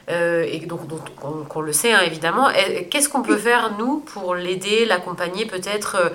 [0.07, 0.81] et donc,
[1.49, 2.49] qu'on le sait hein, évidemment,
[2.89, 6.13] qu'est-ce qu'on peut faire nous pour l'aider, l'accompagner peut-être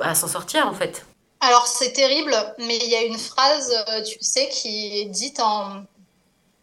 [0.00, 1.04] à s'en sortir en fait?
[1.40, 5.40] Alors c'est terrible, mais il y a une phrase, euh, tu sais, qui est dite
[5.40, 5.84] en,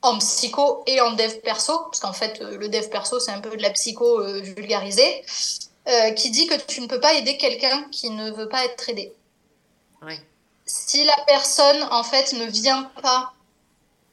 [0.03, 3.41] en psycho et en dev perso, parce qu'en fait euh, le dev perso c'est un
[3.41, 5.23] peu de la psycho euh, vulgarisée,
[6.17, 9.13] qui dit que tu ne peux pas aider quelqu'un qui ne veut pas être aidé.
[10.65, 13.31] Si la personne en fait ne vient pas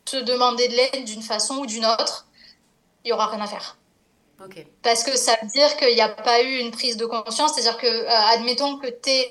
[0.05, 2.24] te demander de l'aide d'une façon ou d'une autre,
[3.05, 3.76] il y aura rien à faire.
[4.82, 7.78] Parce que ça veut dire qu'il n'y a pas eu une prise de conscience, c'est-à-dire
[7.78, 9.30] que, admettons que tu es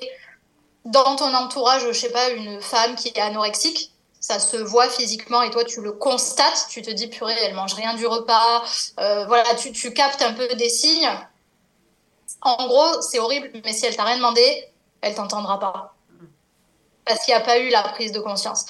[0.84, 5.42] dans ton entourage, je sais pas, une femme qui est anorexique, ça se voit physiquement
[5.42, 8.64] et toi tu le constates, tu te dis purée, elle mange rien du repas,
[8.98, 11.10] euh, voilà, tu, tu captes un peu des signes.
[12.40, 14.68] En gros, c'est horrible, mais si elle t'a rien demandé,
[15.00, 15.94] elle t'entendra pas.
[17.04, 18.64] Parce qu'il n'y a pas eu la prise de conscience.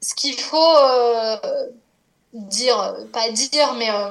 [0.00, 1.36] Ce qu'il faut euh,
[2.32, 4.10] dire, pas dire, mais euh,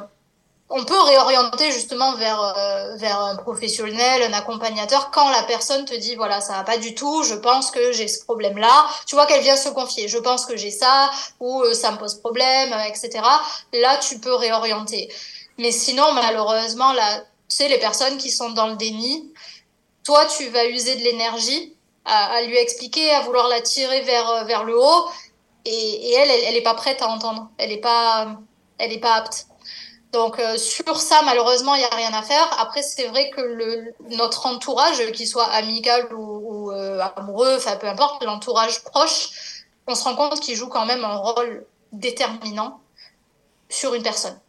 [0.70, 5.96] on peut réorienter justement vers, euh, vers un professionnel, un accompagnateur, quand la personne te
[5.96, 9.26] dit, voilà, ça va pas du tout, je pense que j'ai ce problème-là, tu vois
[9.26, 11.10] qu'elle vient se confier, je pense que j'ai ça,
[11.40, 13.22] ou euh, ça me pose problème, etc.
[13.74, 15.10] Là, tu peux réorienter.
[15.58, 19.32] Mais sinon, malheureusement, là, tu sais, les personnes qui sont dans le déni,
[20.04, 24.46] toi, tu vas user de l'énergie à, à, lui expliquer, à vouloir la tirer vers,
[24.46, 25.10] vers le haut,
[25.68, 28.38] et, elle, elle, elle est pas prête à entendre, elle est pas,
[28.78, 29.48] elle est pas apte.
[30.14, 32.50] Donc euh, sur ça, malheureusement, il n'y a rien à faire.
[32.60, 38.24] Après, c'est vrai que notre entourage, qu'il soit amical ou, euh, amoureux, enfin peu importe,
[38.24, 42.80] l'entourage proche, on se rend compte qu'il joue quand même un rôle déterminant
[43.70, 44.40] sur une personne.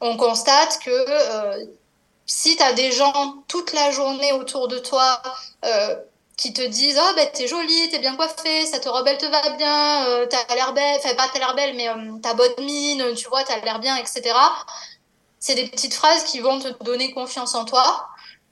[0.00, 1.64] On constate que euh,
[2.26, 5.22] si tu as des gens toute la journée autour de toi
[6.36, 9.50] qui te disent oh ben t'es jolie t'es bien coiffée cette robe elle te va
[9.50, 13.14] bien euh, t'as l'air belle enfin pas t'as l'air belle mais euh, t'as bonne mine
[13.14, 14.34] tu vois t'as l'air bien etc
[15.38, 18.08] c'est des petites phrases qui vont te donner confiance en toi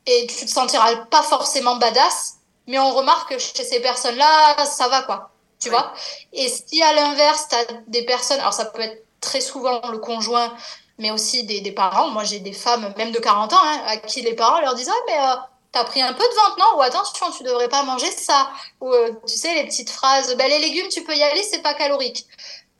[0.06, 4.64] et tu te sentiras pas forcément badass mais on remarque que chez ces personnes là
[4.64, 5.30] ça va quoi.
[5.60, 5.92] Tu vois?
[6.32, 10.54] Et si à l'inverse t'as des personnes alors ça peut être très souvent le conjoint
[10.98, 12.10] mais aussi des, des parents.
[12.10, 14.90] Moi j'ai des femmes même de 40 ans hein, à qui les parents leur disent
[14.90, 15.36] ah mais euh,
[15.72, 18.50] t'as pris un peu de ventre, non Ou attention, tu devrais pas manger ça.
[18.80, 21.62] Ou euh, tu sais, les petites phrases, bah, les légumes, tu peux y aller, c'est
[21.62, 22.26] pas calorique.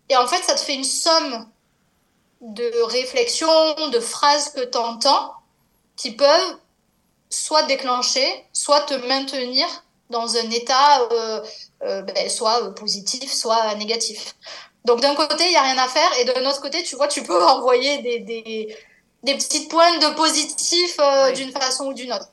[0.08, 1.48] Et en fait, ça te fait une somme
[2.40, 5.34] de réflexions, de phrases que tu entends
[5.96, 6.56] qui peuvent
[7.28, 9.66] soit déclencher, soit te maintenir
[10.08, 11.08] dans un état
[11.80, 14.34] ben, soit positif, soit négatif.
[14.84, 17.06] Donc d'un côté, il n'y a rien à faire, et de l'autre côté, tu vois,
[17.06, 18.76] tu peux envoyer des, des,
[19.22, 20.96] des petites pointes de positif
[21.36, 22.28] d'une façon ou d'une autre.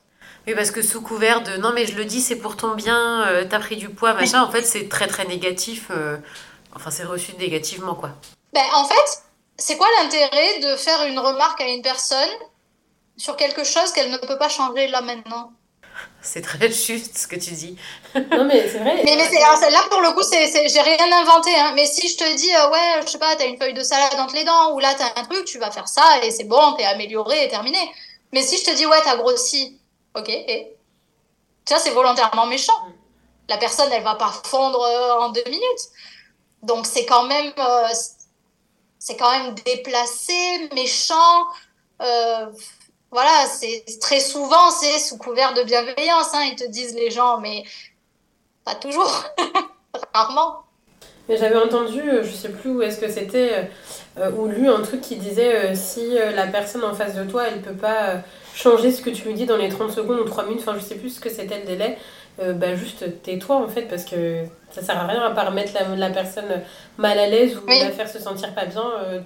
[0.48, 3.22] Oui, parce que sous couvert de non, mais je le dis, c'est pour ton bien,
[3.28, 5.88] euh, t'as pris du poids, machin, en fait, c'est très très négatif.
[5.90, 6.16] Euh,
[6.74, 8.12] enfin, c'est reçu négativement, quoi.
[8.54, 9.22] Ben, en fait,
[9.58, 12.30] c'est quoi l'intérêt de faire une remarque à une personne
[13.18, 15.52] sur quelque chose qu'elle ne peut pas changer là maintenant?
[16.22, 17.76] C'est très juste ce que tu dis.
[18.14, 19.02] non, mais c'est vrai.
[19.04, 21.54] Mais, mais là, pour le coup, c'est, j'ai rien inventé.
[21.56, 21.72] Hein.
[21.74, 24.18] Mais si je te dis, euh, ouais, je sais pas, t'as une feuille de salade
[24.18, 26.72] entre les dents, ou là, t'as un truc, tu vas faire ça, et c'est bon,
[26.72, 27.78] t'es amélioré et terminé.
[28.32, 29.77] Mais si je te dis, ouais, t'as grossi,
[30.14, 30.78] Ok, et
[31.68, 32.72] ça, c'est volontairement méchant.
[33.48, 35.88] La personne, elle va pas fondre euh, en deux minutes.
[36.62, 37.88] Donc, c'est quand même, euh,
[38.98, 41.44] c'est quand même déplacé, méchant.
[42.00, 42.46] Euh,
[43.10, 46.32] voilà, c'est très souvent, c'est sous couvert de bienveillance.
[46.32, 47.64] Hein, ils te disent les gens, mais
[48.64, 49.24] pas toujours,
[50.14, 50.62] rarement.
[51.28, 53.70] Mais j'avais entendu, je sais plus où est-ce que c'était,
[54.38, 57.76] ou lu un truc qui disait si la personne en face de toi, elle peut
[57.76, 58.22] pas
[58.58, 60.84] changer ce que tu lui dis dans les 30 secondes ou 3 minutes, enfin je
[60.84, 61.96] sais plus ce que c'était le délai,
[62.40, 65.72] euh, bah juste tais-toi en fait parce que ça sert à rien à part mettre
[65.74, 66.62] la, la personne
[66.96, 69.20] mal à l'aise ou la faire se sentir pas bien, euh,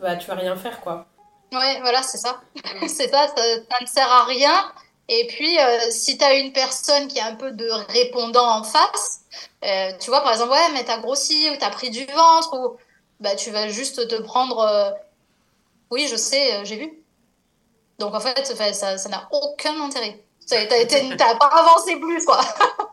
[0.00, 1.06] bah tu vas rien faire quoi.
[1.52, 2.40] Ouais, voilà, c'est ça.
[2.88, 3.42] c'est ça, ça,
[3.80, 4.72] ne sert à rien.
[5.08, 8.62] Et puis, euh, si tu as une personne qui a un peu de répondant en
[8.62, 9.20] face,
[10.00, 12.78] tu vois, par exemple, ouais, mais t'as grossi ou t'as pris du ventre, ou
[13.20, 14.96] bah, tu vas juste te prendre.
[15.90, 17.01] oui, je sais, j'ai vu.
[18.02, 20.18] Donc en fait, ça n'a aucun intérêt.
[20.48, 22.40] Tu n'as pas avancé plus, quoi.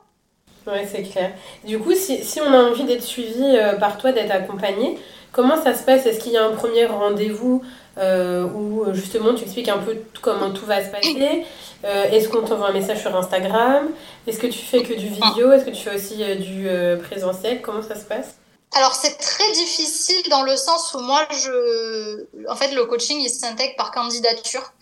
[0.67, 1.31] ouais, c'est clair.
[1.63, 4.99] Du coup, si, si, on a envie d'être suivi euh, par toi, d'être accompagné,
[5.31, 6.05] comment ça se passe?
[6.05, 7.63] Est-ce qu'il y a un premier rendez-vous
[7.97, 11.43] euh, où justement tu expliques un peu comment tout va se passer?
[11.85, 13.87] Euh, Est-ce qu'on t'envoie un message sur Instagram?
[14.27, 15.51] Est-ce que tu fais que du vidéo?
[15.51, 16.67] Est-ce que tu fais aussi du
[17.03, 17.63] présentiel?
[17.63, 18.37] Comment ça se passe?
[18.71, 23.29] Alors c'est très difficile dans le sens où moi je en fait le coaching il
[23.29, 24.73] s'intègre par candidature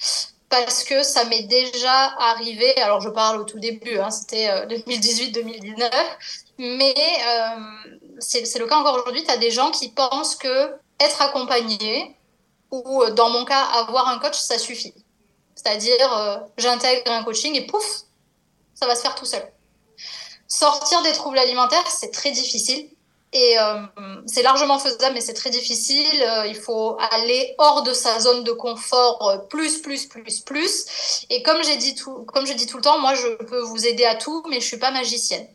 [0.49, 2.75] parce que ça m'est déjà arrivé.
[2.77, 5.87] Alors je parle au tout début hein, c'était 2018-2019 euh,
[6.57, 9.23] mais euh, c'est le cas encore aujourd'hui.
[9.23, 12.15] Tu des gens qui pensent que être accompagné
[12.71, 14.93] ou euh, dans mon cas avoir un coach ça suffit.
[15.55, 18.01] C'est-à-dire j'intègre un coaching et pouf
[18.73, 19.49] ça va se faire tout seul.
[20.49, 22.89] Sortir des troubles alimentaires c'est très difficile
[23.33, 23.81] et euh,
[24.25, 26.23] c'est largement faisable, mais c'est très difficile.
[26.23, 31.25] Euh, il faut aller hors de sa zone de confort euh, plus, plus, plus, plus.
[31.29, 33.85] Et comme j'ai dit tout, comme je dis tout le temps, moi, je peux vous
[33.85, 35.45] aider à tout, mais je suis pas magicienne.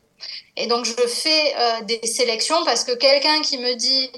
[0.57, 1.55] Et donc, je fais
[1.85, 4.11] des sélections parce que quelqu'un qui me dit,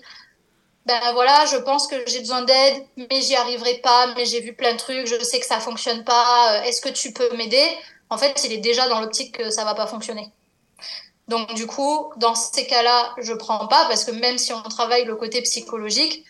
[0.84, 4.52] ben voilà, je pense que j'ai besoin d'aide, mais j'y arriverai pas, mais j'ai vu
[4.52, 7.64] plein de trucs, je sais que ça fonctionne pas, est-ce que tu peux m'aider?
[8.10, 10.32] En fait, il est déjà dans l'optique que ça va pas fonctionner.
[11.28, 15.04] Donc du coup, dans ces cas-là, je prends pas parce que même si on travaille
[15.04, 16.24] le côté psychologique,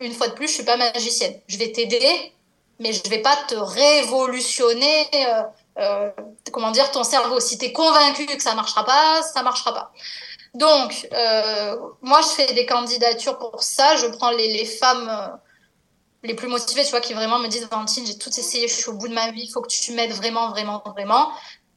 [0.00, 1.34] une fois de plus, je suis pas magicienne.
[1.46, 2.32] Je vais t'aider,
[2.78, 5.06] mais je vais pas te révolutionner.
[5.14, 5.42] Euh,
[5.78, 6.10] euh,
[6.52, 9.92] comment dire ton cerveau Si tu es convaincu que ça marchera pas, ça marchera pas.
[10.54, 13.96] Donc, euh, moi, je fais des candidatures pour ça.
[13.96, 15.38] Je prends les, les femmes
[16.22, 18.88] les plus motivées, tu vois, qui vraiment me disent Valentine, j'ai tout essayé, je suis
[18.88, 21.30] au bout de ma vie, il faut que tu m'aides vraiment, vraiment, vraiment.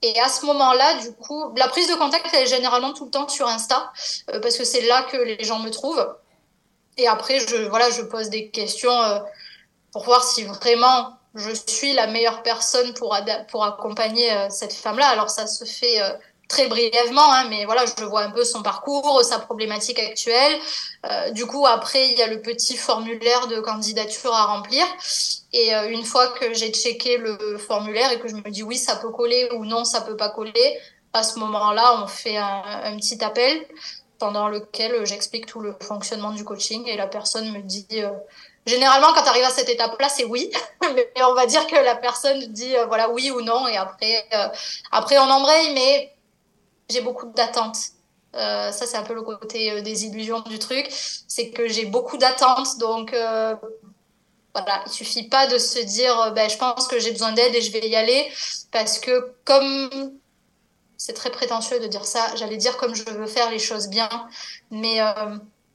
[0.05, 3.11] Et à ce moment-là, du coup, la prise de contact, elle est généralement tout le
[3.11, 3.93] temps sur Insta,
[4.31, 6.05] euh, parce que c'est là que les gens me trouvent.
[6.97, 9.19] Et après, je, voilà, je pose des questions euh,
[9.93, 13.17] pour voir si vraiment je suis la meilleure personne pour,
[13.49, 15.07] pour accompagner euh, cette femme-là.
[15.07, 16.01] Alors, ça se fait
[16.47, 20.59] très brièvement, hein, mais voilà, je vois un peu son parcours, sa problématique actuelle.
[21.05, 24.85] Euh, du coup, après, il y a le petit formulaire de candidature à remplir.
[25.51, 28.77] Et euh, une fois que j'ai checké le formulaire et que je me dis oui,
[28.77, 30.79] ça peut coller ou non, ça peut pas coller,
[31.13, 33.65] à ce moment-là, on fait un, petit appel
[34.19, 37.87] pendant lequel j'explique tout le fonctionnement du coaching et la personne me dit.
[37.93, 38.09] Euh,
[38.65, 40.49] généralement, quand tu arrives à cette étape-là, c'est oui.
[40.95, 44.25] mais on va dire que la personne dit voilà oui ou non et après,
[44.91, 45.73] après on embraye.
[45.73, 46.12] Mais
[46.89, 47.77] j'ai beaucoup d'attentes.
[48.35, 50.87] Euh, ça, c'est un peu le côté euh, des illusions du truc.
[51.27, 52.77] C'est que j'ai beaucoup d'attentes.
[52.79, 53.55] Donc, euh,
[54.55, 57.61] voilà, il suffit pas de se dire, ben, je pense que j'ai besoin d'aide et
[57.61, 58.31] je vais y aller.
[58.71, 60.19] Parce que comme
[60.97, 64.09] c'est très prétentieux de dire ça, j'allais dire comme je veux faire les choses bien.
[64.71, 64.99] Mais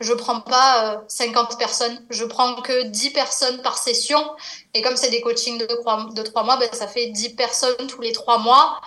[0.00, 4.20] je prends pas 50 personnes, je prends que 10 personnes par session.
[4.74, 7.86] Et comme c'est des coachings de 3, de 3 mois, ben, ça fait 10 personnes
[7.88, 8.80] tous les 3 mois.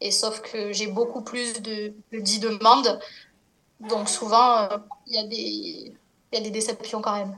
[0.00, 2.98] Et sauf que j'ai beaucoup plus de, de 10 demandes.
[3.80, 5.92] Donc souvent, euh, il y, a des,
[6.32, 7.36] y a des déceptions quand même.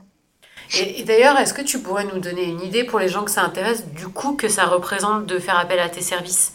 [0.77, 3.41] Et, d'ailleurs, est-ce que tu pourrais nous donner une idée pour les gens que ça
[3.41, 6.53] intéresse du coût que ça représente de faire appel à tes services?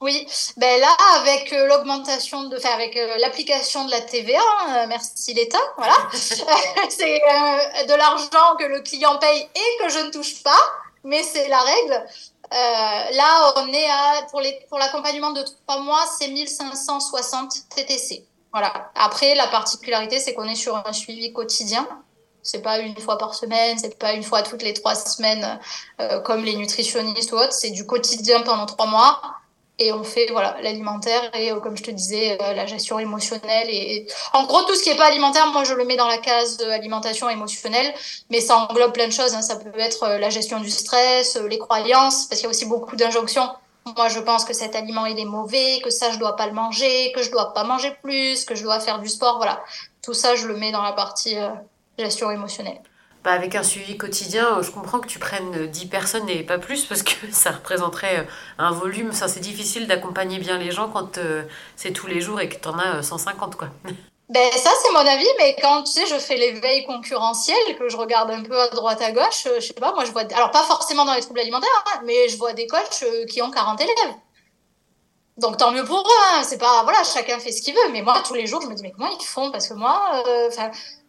[0.00, 0.26] Oui,
[0.56, 5.34] ben là, avec euh, l'augmentation de, enfin, avec euh, l'application de la TVA, hein, merci
[5.34, 7.20] l'État, voilà, c'est
[7.86, 10.58] de l'argent que le client paye et que je ne touche pas,
[11.04, 12.06] mais c'est la règle.
[12.50, 14.26] Là, on est à,
[14.68, 18.26] pour l'accompagnement de trois mois, c'est 1560 TTC.
[18.52, 18.90] Voilà.
[18.94, 21.86] Après, la particularité, c'est qu'on est sur un suivi quotidien.
[22.42, 25.60] C'est pas une fois par semaine, c'est pas une fois toutes les trois semaines
[26.00, 27.52] euh, comme les nutritionnistes ou autres.
[27.52, 29.20] C'est du quotidien pendant trois mois
[29.80, 33.68] et on fait voilà l'alimentaire et euh, comme je te disais euh, la gestion émotionnelle
[33.68, 36.18] et, en gros tout ce qui est pas alimentaire moi je le mets dans la
[36.18, 37.92] case alimentation émotionnelle
[38.30, 39.42] mais ça englobe plein de choses hein.
[39.42, 42.94] ça peut être la gestion du stress les croyances parce qu'il y a aussi beaucoup
[42.94, 43.48] d'injonctions
[43.96, 46.52] moi, je pense que cet aliment, il est mauvais, que ça, je dois pas le
[46.52, 49.38] manger, que je dois pas manger plus, que je dois faire du sport.
[49.38, 49.62] Voilà.
[50.02, 51.48] Tout ça, je le mets dans la partie euh,
[51.98, 52.80] gestion émotionnelle.
[53.22, 56.58] Bah avec un suivi quotidien, euh, je comprends que tu prennes 10 personnes et pas
[56.58, 58.24] plus parce que ça représenterait euh,
[58.58, 59.12] un volume.
[59.12, 61.18] Ça, c'est difficile d'accompagner bien les gens quand
[61.76, 63.68] c'est tous les jours et que tu en as 150, quoi.
[64.30, 67.96] Ben ça c'est mon avis, mais quand tu sais je fais l'éveil concurrentiel, que je
[67.96, 70.52] regarde un peu à droite à gauche, euh, je sais pas, moi je vois, alors
[70.52, 73.50] pas forcément dans les troubles alimentaires, hein, mais je vois des coachs euh, qui ont
[73.50, 74.14] 40 élèves.
[75.36, 76.42] Donc tant mieux pour eux, hein.
[76.44, 78.74] c'est pas voilà chacun fait ce qu'il veut, mais moi tous les jours je me
[78.74, 79.50] dis mais comment ils font?
[79.50, 80.48] Parce que moi, euh,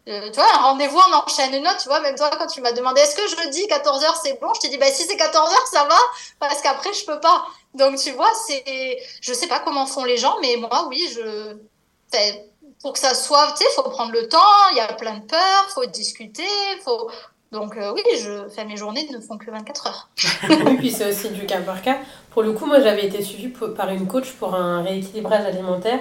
[0.08, 2.60] enfin tu vois, un rendez-vous, on enchaîne une note, tu vois, même toi, quand tu
[2.60, 5.16] m'as demandé est-ce que je dis 14h c'est bon, je t'ai dit, bah si c'est
[5.16, 5.98] 14h, ça va,
[6.40, 7.44] parce qu'après, je peux pas.
[7.74, 11.56] Donc, tu vois, c'est, je sais pas comment font les gens, mais moi, oui, je,
[12.82, 14.38] pour que ça soit, tu sais, faut prendre le temps,
[14.72, 16.42] il y a plein de peurs, faut discuter,
[16.84, 17.10] faut.
[17.52, 20.08] Donc euh, oui, je fais mes journées ne font que 24 heures.
[20.48, 21.98] oui, puis c'est aussi du cas par cas.
[22.30, 26.00] Pour le coup, moi j'avais été suivie par une coach pour un rééquilibrage alimentaire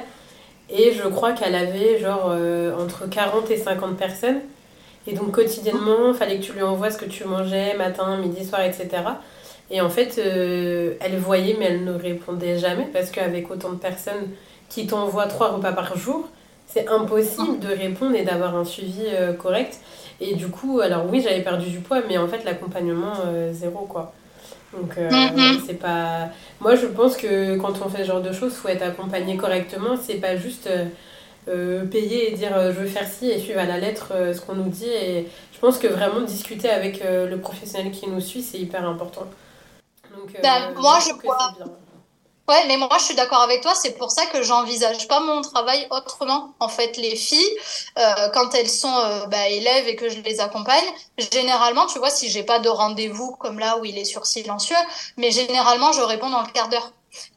[0.72, 4.39] et je crois qu'elle avait genre euh, entre 40 et 50 personnes.
[5.07, 8.61] Et donc quotidiennement, fallait que tu lui envoies ce que tu mangeais, matin, midi, soir,
[8.61, 8.89] etc.
[9.69, 13.78] Et en fait, euh, elle voyait, mais elle ne répondait jamais parce qu'avec autant de
[13.78, 14.30] personnes
[14.69, 16.30] qui t'envoient trois repas par jour,
[16.67, 19.80] c'est impossible de répondre et d'avoir un suivi euh, correct.
[20.22, 23.13] Et du coup, alors oui, j'avais perdu du poids, mais en fait, l'accompagnement,
[23.51, 24.13] zéro, quoi.
[24.74, 25.09] Donc, euh,
[25.65, 26.30] c'est pas.
[26.59, 29.97] Moi, je pense que quand on fait ce genre de choses, faut être accompagné correctement.
[30.01, 30.69] C'est pas juste
[31.45, 34.69] payer et dire je veux faire ci et suivre à la lettre ce qu'on nous
[34.69, 34.89] dit.
[34.89, 39.26] Et je pense que vraiment discuter avec le professionnel qui nous suit, c'est hyper important.
[40.15, 41.53] Donc, ben, moi, je crois.
[42.52, 45.41] Ouais, mais moi je suis d'accord avec toi, c'est pour ça que j'envisage pas mon
[45.41, 46.54] travail autrement.
[46.60, 47.49] En fait, les filles,
[47.97, 50.84] euh, quand elles sont euh, bah, élèves et que je les accompagne,
[51.32, 54.76] généralement, tu vois, si j'ai pas de rendez-vous comme là où il est sur silencieux,
[55.16, 56.91] mais généralement je réponds dans le quart d'heure.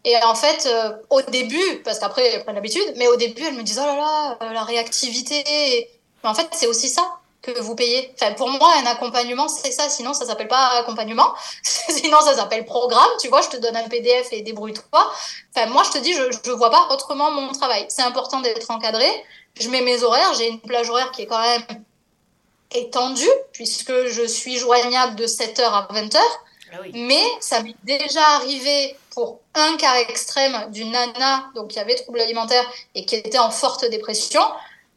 [0.05, 3.63] Et en fait, euh, au début, parce qu'après prennent l'habitude, mais au début elles me
[3.63, 5.45] disent oh là là, la réactivité.
[6.25, 8.13] Mais en fait, c'est aussi ça que vous payez.
[8.15, 9.89] Enfin, pour moi, un accompagnement, c'est ça.
[9.89, 11.35] Sinon, ça s'appelle pas accompagnement.
[11.63, 13.11] Sinon, ça s'appelle programme.
[13.21, 15.13] Tu vois, je te donne un PDF et débrouille-toi.
[15.55, 17.85] Enfin, moi, je te dis, je ne vois pas autrement mon travail.
[17.89, 19.07] C'est important d'être encadré.
[19.61, 20.33] Je mets mes horaires.
[20.35, 21.63] J'ai une plage horaire qui est quand même
[22.73, 26.19] étendue, puisque je suis joignable de 7h à 20h.
[26.73, 31.95] Ah Mais ça m'est déjà arrivé pour un cas extrême d'une nana donc qui avait
[31.95, 34.41] trouble alimentaire et qui était en forte dépression.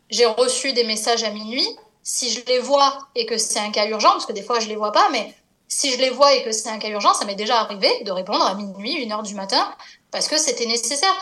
[0.09, 1.67] J'ai reçu des messages à minuit
[2.09, 4.69] si je les vois et que c'est un cas urgent, parce que des fois je
[4.69, 5.35] les vois pas, mais
[5.67, 8.11] si je les vois et que c'est un cas urgent, ça m'est déjà arrivé de
[8.11, 9.67] répondre à minuit, une heure du matin,
[10.09, 11.13] parce que c'était nécessaire.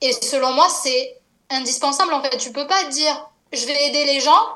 [0.00, 1.20] Et selon moi, c'est
[1.50, 2.14] indispensable.
[2.14, 4.48] En fait, tu peux pas dire je vais aider les gens,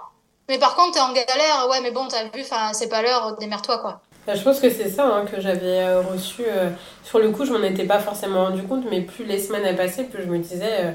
[0.48, 1.68] mais par contre, tu es en galère.
[1.68, 4.00] Ouais, mais bon, tu as vu, c'est pas l'heure, démerde-toi, quoi.
[4.26, 6.44] Bah, je pense que c'est ça hein, que j'avais euh, reçu.
[6.48, 6.70] Euh,
[7.02, 10.04] sur le coup, je m'en étais pas forcément rendu compte, mais plus les semaines passaient,
[10.04, 10.80] plus je me disais.
[10.80, 10.92] Euh,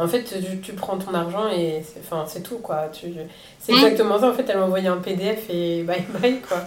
[0.00, 0.24] en fait,
[0.62, 2.88] tu, prends ton argent et c'est, enfin, c'est tout, quoi.
[2.88, 3.14] Tu,
[3.58, 4.30] c'est exactement ça.
[4.30, 6.58] En fait, elle m'a envoyé un PDF et bye bye, quoi.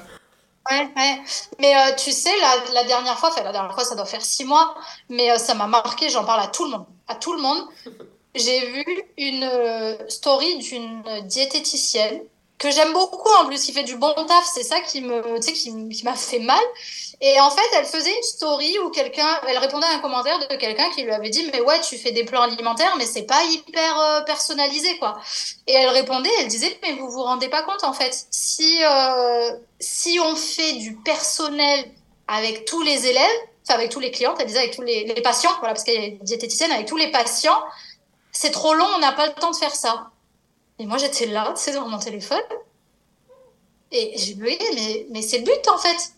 [0.70, 1.22] Ouais, ouais.
[1.60, 4.46] Mais euh, tu sais, la, la, dernière fois, la dernière fois, ça doit faire six
[4.46, 4.76] mois,
[5.10, 6.86] mais euh, ça m'a marqué, j'en parle à tout le monde.
[7.08, 7.68] À tout le monde.
[8.36, 8.86] J'ai vu
[9.18, 12.22] une euh, story d'une diététicienne
[12.64, 15.90] que j'aime beaucoup en plus, il fait du bon taf, c'est ça qui me, qui,
[15.90, 16.64] qui m'a fait mal.
[17.20, 20.56] Et en fait, elle faisait une story où quelqu'un, elle répondait à un commentaire de
[20.56, 23.44] quelqu'un qui lui avait dit, mais ouais, tu fais des plans alimentaires, mais c'est pas
[23.44, 25.20] hyper euh, personnalisé, quoi.
[25.68, 29.52] Et elle répondait, elle disait, mais vous vous rendez pas compte, en fait, si, euh,
[29.80, 31.92] si on fait du personnel
[32.30, 35.22] avec tous les élèves, enfin avec tous les clients, elle disait avec tous les, les
[35.22, 37.62] patients, voilà, parce qu'elle est diététicienne, avec tous les patients,
[38.32, 40.13] c'est trop long, on n'a pas le temps de faire ça.
[40.84, 42.44] Et moi, j'étais là, sais, devant mon téléphone.
[43.90, 46.12] Et j'ai dit, mais, mais c'est le but, en fait.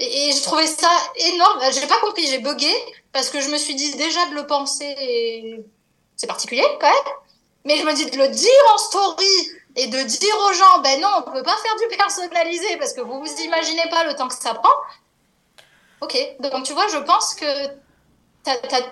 [0.00, 1.60] Et, et je trouvais ça énorme.
[1.70, 2.74] J'ai pas compris, j'ai bugué,
[3.12, 5.64] parce que je me suis dit, déjà de le penser,
[6.16, 7.14] c'est particulier, quand même.
[7.64, 11.00] Mais je me dis, de le dire en story, et de dire aux gens, ben
[11.00, 14.26] non, on peut pas faire du personnalisé parce que vous vous imaginez pas le temps
[14.26, 14.74] que ça prend.
[16.00, 17.46] Ok, donc tu vois, je pense que,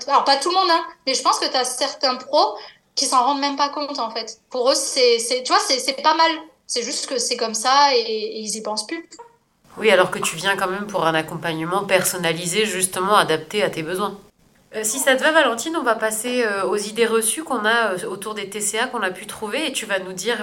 [0.07, 2.57] alors pas tout le monde, hein, mais je pense que tu as certains pros
[2.95, 4.41] qui s'en rendent même pas compte en fait.
[4.51, 6.30] Pour eux, c'est, tu vois, c'est pas mal.
[6.66, 9.09] C'est juste que c'est comme ça et, et ils y pensent plus.
[9.78, 13.82] Oui, alors que tu viens quand même pour un accompagnement personnalisé, justement adapté à tes
[13.82, 14.16] besoins.
[14.76, 17.95] Euh, si ça te va, Valentine, on va passer euh, aux idées reçues qu'on a
[17.95, 20.38] euh, autour des TCA qu'on a pu trouver et tu vas nous dire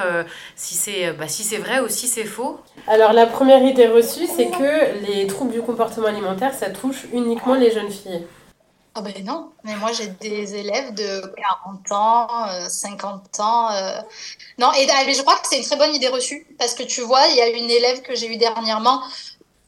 [0.56, 2.60] si c'est bah, si c'est vrai ou si c'est faux.
[2.88, 7.56] Alors, la première idée reçue, c'est que les troubles du comportement alimentaire, ça touche uniquement
[7.56, 8.26] les jeunes filles.
[8.98, 11.22] Ah ben non, mais moi j'ai des élèves de
[11.62, 13.70] 40 ans, 50 ans.
[14.58, 17.02] Non, et ah, je crois que c'est une très bonne idée reçue parce que tu
[17.02, 19.04] vois, il y a une élève que j'ai eue dernièrement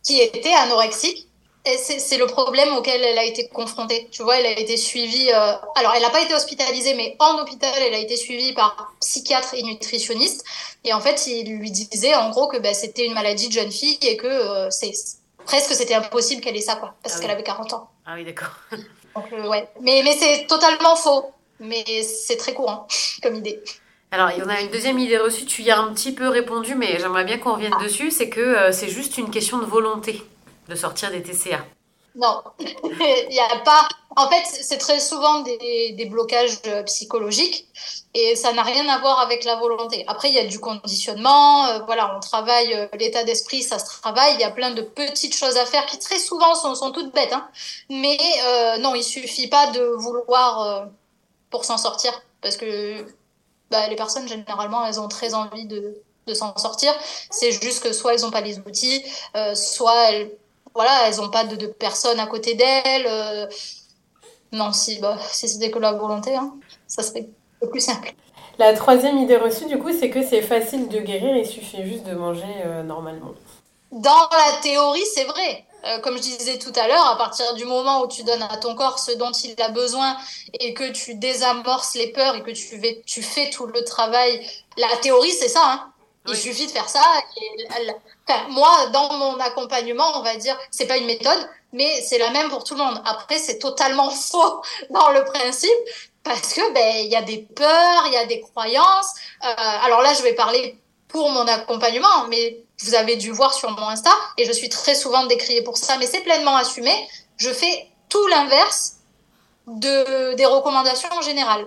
[0.03, 1.29] qui était anorexique
[1.77, 4.07] c'est le problème auquel elle a été confrontée.
[4.11, 5.29] Tu vois, elle a été suivie.
[5.31, 8.93] Euh, alors, elle n'a pas été hospitalisée, mais en hôpital, elle a été suivie par
[9.01, 10.43] psychiatre et nutritionniste.
[10.83, 13.71] Et en fait, il lui disait en gros que bah, c'était une maladie de jeune
[13.71, 14.93] fille et que euh, c'est
[15.45, 17.89] presque c'était impossible qu'elle ait ça, quoi, parce ah qu'elle avait 40 ans.
[18.05, 18.55] Ah oui, d'accord.
[19.33, 19.67] Euh, ouais.
[19.81, 21.31] Mais, mais c'est totalement faux.
[21.59, 22.87] Mais c'est très courant
[23.23, 23.59] comme idée.
[24.11, 26.29] Alors, il y en a une deuxième idée reçue, tu y as un petit peu
[26.29, 27.83] répondu, mais j'aimerais bien qu'on revienne ah.
[27.83, 30.23] dessus, c'est que c'est juste une question de volonté
[30.67, 31.63] de sortir des TCA
[32.15, 33.87] Non, il n'y a pas.
[34.15, 37.67] En fait, c'est très souvent des, des, blocages psychologiques
[38.13, 40.03] et ça n'a rien à voir avec la volonté.
[40.07, 41.67] Après, il y a du conditionnement.
[41.67, 44.33] Euh, voilà, on travaille euh, l'état d'esprit, ça se travaille.
[44.33, 47.13] Il y a plein de petites choses à faire qui très souvent sont, sont toutes
[47.13, 47.33] bêtes.
[47.33, 47.47] Hein.
[47.89, 50.87] Mais euh, non, il suffit pas de vouloir
[51.51, 53.05] pour s'en sortir parce que
[53.69, 56.93] bah, les personnes généralement elles ont très envie de, de s'en sortir.
[57.29, 59.03] C'est juste que soit elles n'ont pas les outils,
[59.53, 60.31] soit elles
[60.73, 63.07] voilà, elles n'ont pas de, de, personnes à côté d'elles.
[63.07, 63.47] Euh.
[64.51, 66.53] Non, si, bah, si c'était que la volonté, hein,
[66.87, 67.27] ça serait
[67.61, 68.13] le plus simple.
[68.57, 72.03] La troisième idée reçue, du coup, c'est que c'est facile de guérir, il suffit juste
[72.03, 73.33] de manger euh, normalement.
[73.91, 75.65] Dans la théorie, c'est vrai.
[75.85, 78.57] Euh, comme je disais tout à l'heure, à partir du moment où tu donnes à
[78.57, 80.17] ton corps ce dont il a besoin
[80.59, 84.45] et que tu désamorces les peurs et que tu, fais, tu fais tout le travail,
[84.77, 85.61] la théorie, c'est ça.
[85.63, 85.93] Hein.
[86.27, 87.01] Il suffit de faire ça.
[88.49, 92.49] Moi, dans mon accompagnement, on va dire, c'est pas une méthode, mais c'est la même
[92.49, 93.01] pour tout le monde.
[93.05, 95.69] Après, c'est totalement faux dans le principe
[96.23, 99.13] parce que ben il y a des peurs, il y a des croyances.
[99.43, 100.77] Euh, alors là, je vais parler
[101.07, 104.95] pour mon accompagnement, mais vous avez dû voir sur mon Insta et je suis très
[104.95, 106.93] souvent décriée pour ça, mais c'est pleinement assumé.
[107.37, 108.97] Je fais tout l'inverse
[109.67, 111.65] de des recommandations en général.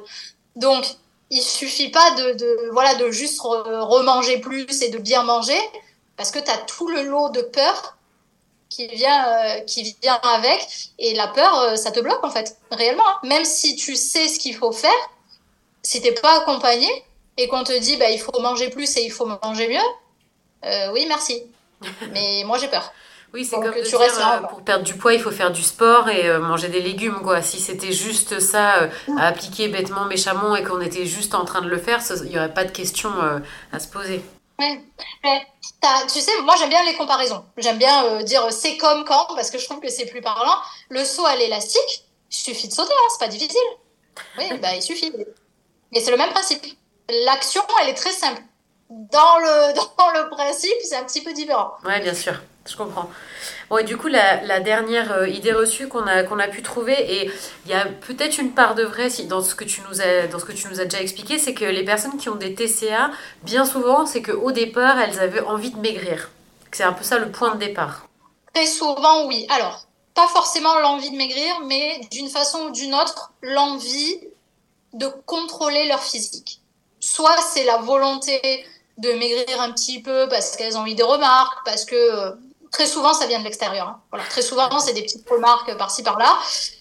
[0.56, 0.84] Donc
[1.30, 5.58] il suffit pas de, de, voilà, de juste remanger plus et de bien manger,
[6.16, 7.96] parce que tu as tout le lot de peur
[8.72, 10.66] qui vient, euh, qui vient avec.
[10.98, 13.06] Et la peur, euh, ça te bloque en fait, réellement.
[13.06, 13.18] Hein.
[13.24, 14.90] Même si tu sais ce qu'il faut faire,
[15.82, 16.88] si t'es pas accompagné
[17.36, 20.92] et qu'on te dit bah, il faut manger plus et il faut manger mieux, euh,
[20.92, 21.42] oui, merci.
[22.12, 22.92] Mais moi j'ai peur.
[23.34, 26.10] Oui, c'est comme de dire, euh, pour perdre du poids, il faut faire du sport
[26.10, 27.20] et manger des légumes.
[27.22, 27.40] Quoi.
[27.40, 31.68] Si c'était juste ça à appliquer bêtement, méchamment et qu'on était juste en train de
[31.68, 33.10] le faire, il n'y aurait pas de questions
[33.72, 34.22] à se poser.
[36.12, 37.44] Tu sais, moi j'aime bien les comparaisons.
[37.56, 40.56] J'aime bien dire c'est comme quand, parce que je trouve que c'est plus parlant.
[40.88, 43.58] Le saut à l'élastique, il suffit de sauter, hein, c'est pas difficile.
[44.38, 45.12] Oui, bah, il suffit.
[45.92, 46.64] Et c'est le même principe.
[47.24, 48.42] L'action, elle est très simple.
[48.90, 51.72] Dans le, dans le principe, c'est un petit peu différent.
[51.84, 52.34] Oui, bien sûr.
[52.70, 53.10] Je comprends.
[53.70, 56.62] Bon, et du coup, la, la dernière euh, idée reçue qu'on a, qu'on a pu
[56.62, 57.30] trouver, et
[57.64, 60.38] il y a peut-être une part de vrai dans, ce que tu nous as, dans
[60.38, 63.10] ce que tu nous as déjà expliqué, c'est que les personnes qui ont des TCA,
[63.42, 66.30] bien souvent, c'est qu'au départ, elles avaient envie de maigrir.
[66.70, 68.06] C'est un peu ça le point de départ.
[68.54, 69.46] Très souvent, oui.
[69.50, 74.20] Alors, pas forcément l'envie de maigrir, mais d'une façon ou d'une autre, l'envie
[74.92, 76.60] de contrôler leur physique.
[77.00, 78.40] Soit c'est la volonté
[78.98, 82.30] de maigrir un petit peu parce qu'elles ont eu des remarques, parce que euh,
[82.72, 83.86] Très souvent, ça vient de l'extérieur.
[83.86, 84.00] Hein.
[84.10, 86.38] Voilà, très souvent, c'est des petites remarques par-ci par-là.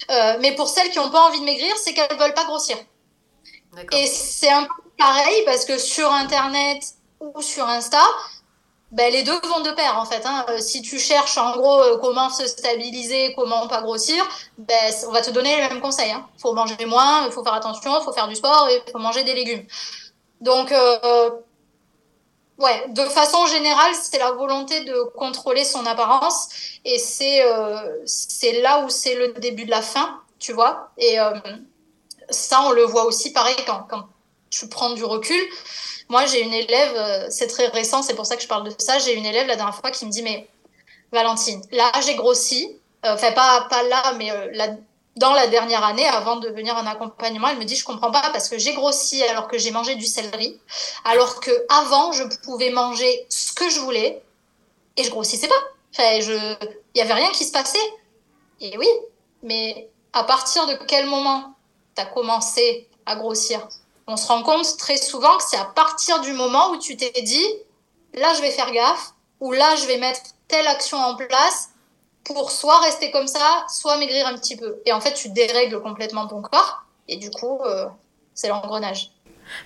[0.10, 2.78] Euh, mais pour celles qui n'ont pas envie de maigrir, c'est qu'elles veulent pas grossir.
[3.92, 6.84] Et c'est un peu pareil parce que sur Internet
[7.20, 8.02] ou sur Insta,
[8.92, 10.26] ben, les deux vont de pair en fait.
[10.26, 10.46] Hein.
[10.50, 14.24] Euh, si tu cherches en gros euh, comment se stabiliser, comment pas grossir,
[14.58, 16.10] ben, on va te donner les mêmes conseils.
[16.10, 16.28] Il hein.
[16.38, 19.00] faut manger moins, il faut faire attention, il faut faire du sport et il faut
[19.00, 19.66] manger des légumes.
[20.42, 21.30] Donc, euh,
[22.62, 26.50] ouais, de façon générale, c'est la volonté de contrôler son apparence
[26.86, 28.04] et c'est euh,
[28.62, 30.92] là où c'est le début de la fin, tu vois.
[30.98, 31.32] Et euh,
[32.30, 34.08] ça, on le voit aussi pareil quand, quand
[34.50, 35.42] tu prends du recul.
[36.10, 38.76] Moi, j'ai une élève, euh, c'est très récent, c'est pour ça que je parle de
[38.78, 39.00] ça.
[39.00, 40.48] J'ai une élève la dernière fois qui me dit Mais
[41.12, 42.78] Valentine, là, j'ai grossi.
[43.04, 44.76] Enfin, pas, pas là, mais là,
[45.18, 48.30] dans la dernière année, avant de venir en accompagnement, elle me dit je comprends pas
[48.32, 50.60] parce que j'ai grossi alors que j'ai mangé du céleri,
[51.04, 54.24] alors que avant je pouvais manger ce que je voulais
[54.98, 55.62] et je grossissais pas.
[55.94, 56.56] Enfin, je,
[56.96, 57.78] il y avait rien qui se passait.
[58.62, 58.88] Et oui,
[59.44, 61.56] mais à partir de quel moment
[61.96, 63.68] tu as commencé à grossir?
[64.08, 67.22] On se rend compte très souvent que c'est à partir du moment où tu t'es
[67.22, 67.48] dit
[68.14, 71.70] là je vais faire gaffe ou là je vais mettre telle action en place
[72.24, 74.78] pour soit rester comme ça, soit maigrir un petit peu.
[74.86, 77.86] Et en fait, tu dérègles complètement ton corps, et du coup, euh,
[78.34, 79.12] c'est l'engrenage.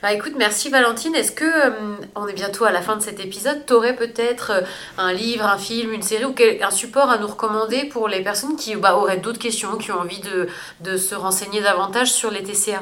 [0.02, 1.14] Bah écoute, merci Valentine.
[1.16, 4.52] Est-ce que, euh, on est bientôt à la fin de cet épisode, tu aurais peut-être
[4.52, 4.62] euh,
[4.98, 8.56] un livre, un film, une série ou un support à nous recommander pour les personnes
[8.56, 10.50] qui bah, auraient d'autres questions, qui ont envie de,
[10.82, 12.82] de, se renseigner davantage sur les TCA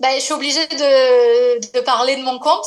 [0.00, 2.66] bah, Je suis obligée de, de parler de mon compte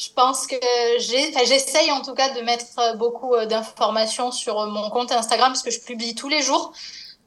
[0.00, 0.56] je pense que
[0.98, 5.52] j'essaye en tout cas de mettre euh, beaucoup euh, d'informations sur euh, mon compte Instagram
[5.52, 6.72] parce que je publie tous les jours.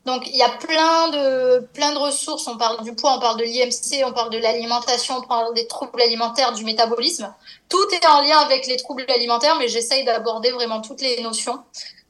[0.05, 2.47] Donc il y a plein de plein de ressources.
[2.47, 5.67] On parle du poids, on parle de l'IMC, on parle de l'alimentation, on parle des
[5.67, 7.32] troubles alimentaires, du métabolisme.
[7.69, 11.59] Tout est en lien avec les troubles alimentaires, mais j'essaye d'aborder vraiment toutes les notions.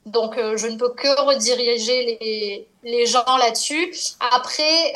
[0.06, 3.94] Donc je ne peux que rediriger les, les gens là-dessus.
[4.32, 4.94] Après,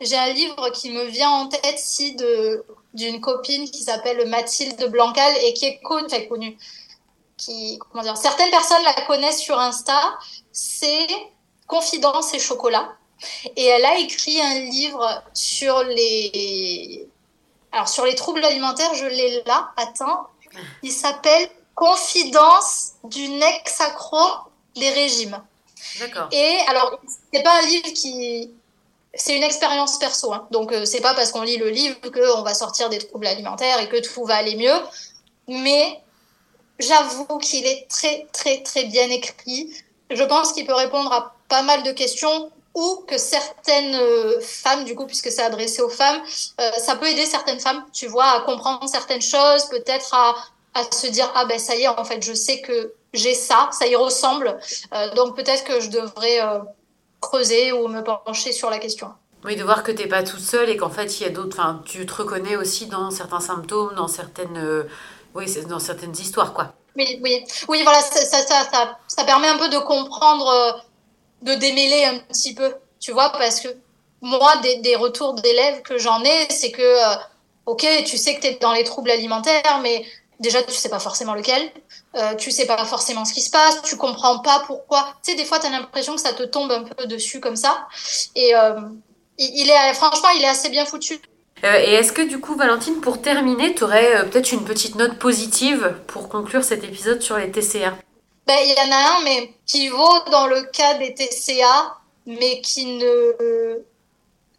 [0.00, 2.64] j'ai un livre qui me vient en tête si de
[2.94, 6.58] d'une copine qui s'appelle Mathilde Blancal et qui est connue, connue
[7.36, 10.18] qui, comment dire, certaines personnes la connaissent sur Insta,
[10.52, 11.08] c'est
[11.66, 12.96] Confidence et chocolat.
[13.56, 17.06] Et elle a écrit un livre sur les,
[17.70, 20.26] alors sur les troubles alimentaires, je l'ai là, attends,
[20.82, 24.18] il s'appelle Confidence d'une ex-accro
[24.74, 25.40] des régimes.
[26.00, 26.28] D'accord.
[26.32, 26.98] Et alors,
[27.32, 28.50] c'est pas un livre qui,
[29.14, 30.32] c'est une expérience perso.
[30.32, 30.46] Hein.
[30.50, 33.80] Donc, euh, c'est pas parce qu'on lit le livre qu'on va sortir des troubles alimentaires
[33.80, 34.78] et que tout va aller mieux.
[35.48, 36.00] Mais
[36.78, 39.72] j'avoue qu'il est très, très, très bien écrit.
[40.10, 44.84] Je pense qu'il peut répondre à pas mal de questions ou que certaines euh, femmes,
[44.84, 46.22] du coup, puisque c'est adressé aux femmes,
[46.60, 50.36] euh, ça peut aider certaines femmes, tu vois, à comprendre certaines choses, peut-être à,
[50.74, 53.70] à se dire, ah ben ça y est, en fait, je sais que j'ai ça,
[53.72, 54.56] ça y ressemble.
[55.16, 56.38] donc peut-être que je devrais
[57.20, 59.12] creuser ou me pencher sur la question.
[59.44, 61.30] Oui, de voir que tu n'es pas toute seule et qu'en fait, il y a
[61.30, 61.58] d'autres.
[61.58, 64.84] Enfin, tu te reconnais aussi dans certains symptômes, dans certaines, euh,
[65.34, 66.74] oui, dans certaines histoires, quoi.
[66.96, 70.72] Oui, oui, oui, voilà, ça, ça, ça, ça permet un peu de comprendre, euh,
[71.42, 73.68] de démêler un petit peu, tu vois, parce que
[74.20, 77.16] moi, des, des retours d'élèves que j'en ai, c'est que, euh,
[77.66, 80.04] ok, tu sais que tu es dans les troubles alimentaires, mais
[80.40, 81.70] déjà, tu sais pas forcément lequel.
[82.16, 85.14] Euh, tu sais pas forcément ce qui se passe, tu comprends pas pourquoi.
[85.22, 87.56] Tu sais, des fois, tu as l'impression que ça te tombe un peu dessus comme
[87.56, 87.86] ça.
[88.34, 88.80] Et euh,
[89.38, 91.20] il est, franchement, il est assez bien foutu.
[91.62, 95.18] Euh, et est-ce que du coup, Valentine, pour terminer, tu aurais peut-être une petite note
[95.18, 97.94] positive pour conclure cet épisode sur les TCA
[98.46, 102.62] ben, Il y en a un, mais qui vaut dans le cas des TCA, mais
[102.62, 103.84] qui ne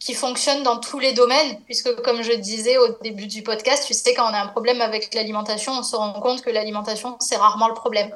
[0.02, 3.94] qui fonctionne dans tous les domaines, puisque comme je disais au début du podcast, tu
[3.94, 7.36] sais, quand on a un problème avec l'alimentation, on se rend compte que l'alimentation, c'est
[7.36, 8.12] rarement le problème.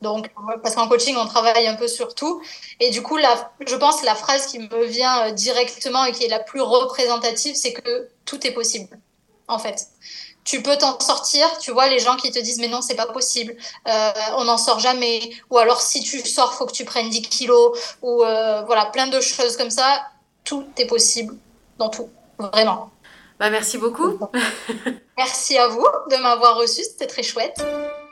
[0.00, 0.32] Donc,
[0.64, 2.42] parce qu'en coaching, on travaille un peu sur tout.
[2.80, 6.10] Et du coup, la, je pense que la phrase qui me vient euh, directement et
[6.10, 8.98] qui est la plus représentative, c'est que tout est possible,
[9.46, 9.86] en fait.
[10.42, 13.06] Tu peux t'en sortir, tu vois, les gens qui te disent mais non, c'est pas
[13.06, 13.54] possible,
[13.86, 17.22] euh, on n'en sort jamais, ou alors si tu sors, faut que tu prennes 10
[17.22, 20.02] kilos, ou euh, voilà, plein de choses comme ça
[20.44, 21.34] tout est possible
[21.78, 22.90] dans tout, vraiment.
[23.38, 24.18] Bah, merci beaucoup.
[25.16, 27.64] merci à vous de m'avoir reçu, c'était très chouette.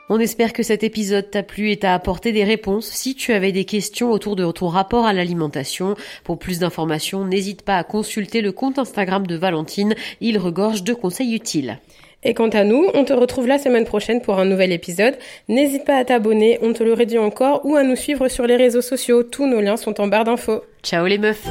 [0.09, 2.87] On espère que cet épisode t'a plu et t'a apporté des réponses.
[2.87, 7.61] Si tu avais des questions autour de ton rapport à l'alimentation, pour plus d'informations, n'hésite
[7.61, 9.95] pas à consulter le compte Instagram de Valentine.
[10.19, 11.79] Il regorge de conseils utiles.
[12.23, 15.17] Et quant à nous, on te retrouve la semaine prochaine pour un nouvel épisode.
[15.47, 18.57] N'hésite pas à t'abonner, on te le redit encore, ou à nous suivre sur les
[18.57, 19.23] réseaux sociaux.
[19.23, 20.61] Tous nos liens sont en barre d'infos.
[20.83, 21.47] Ciao les meufs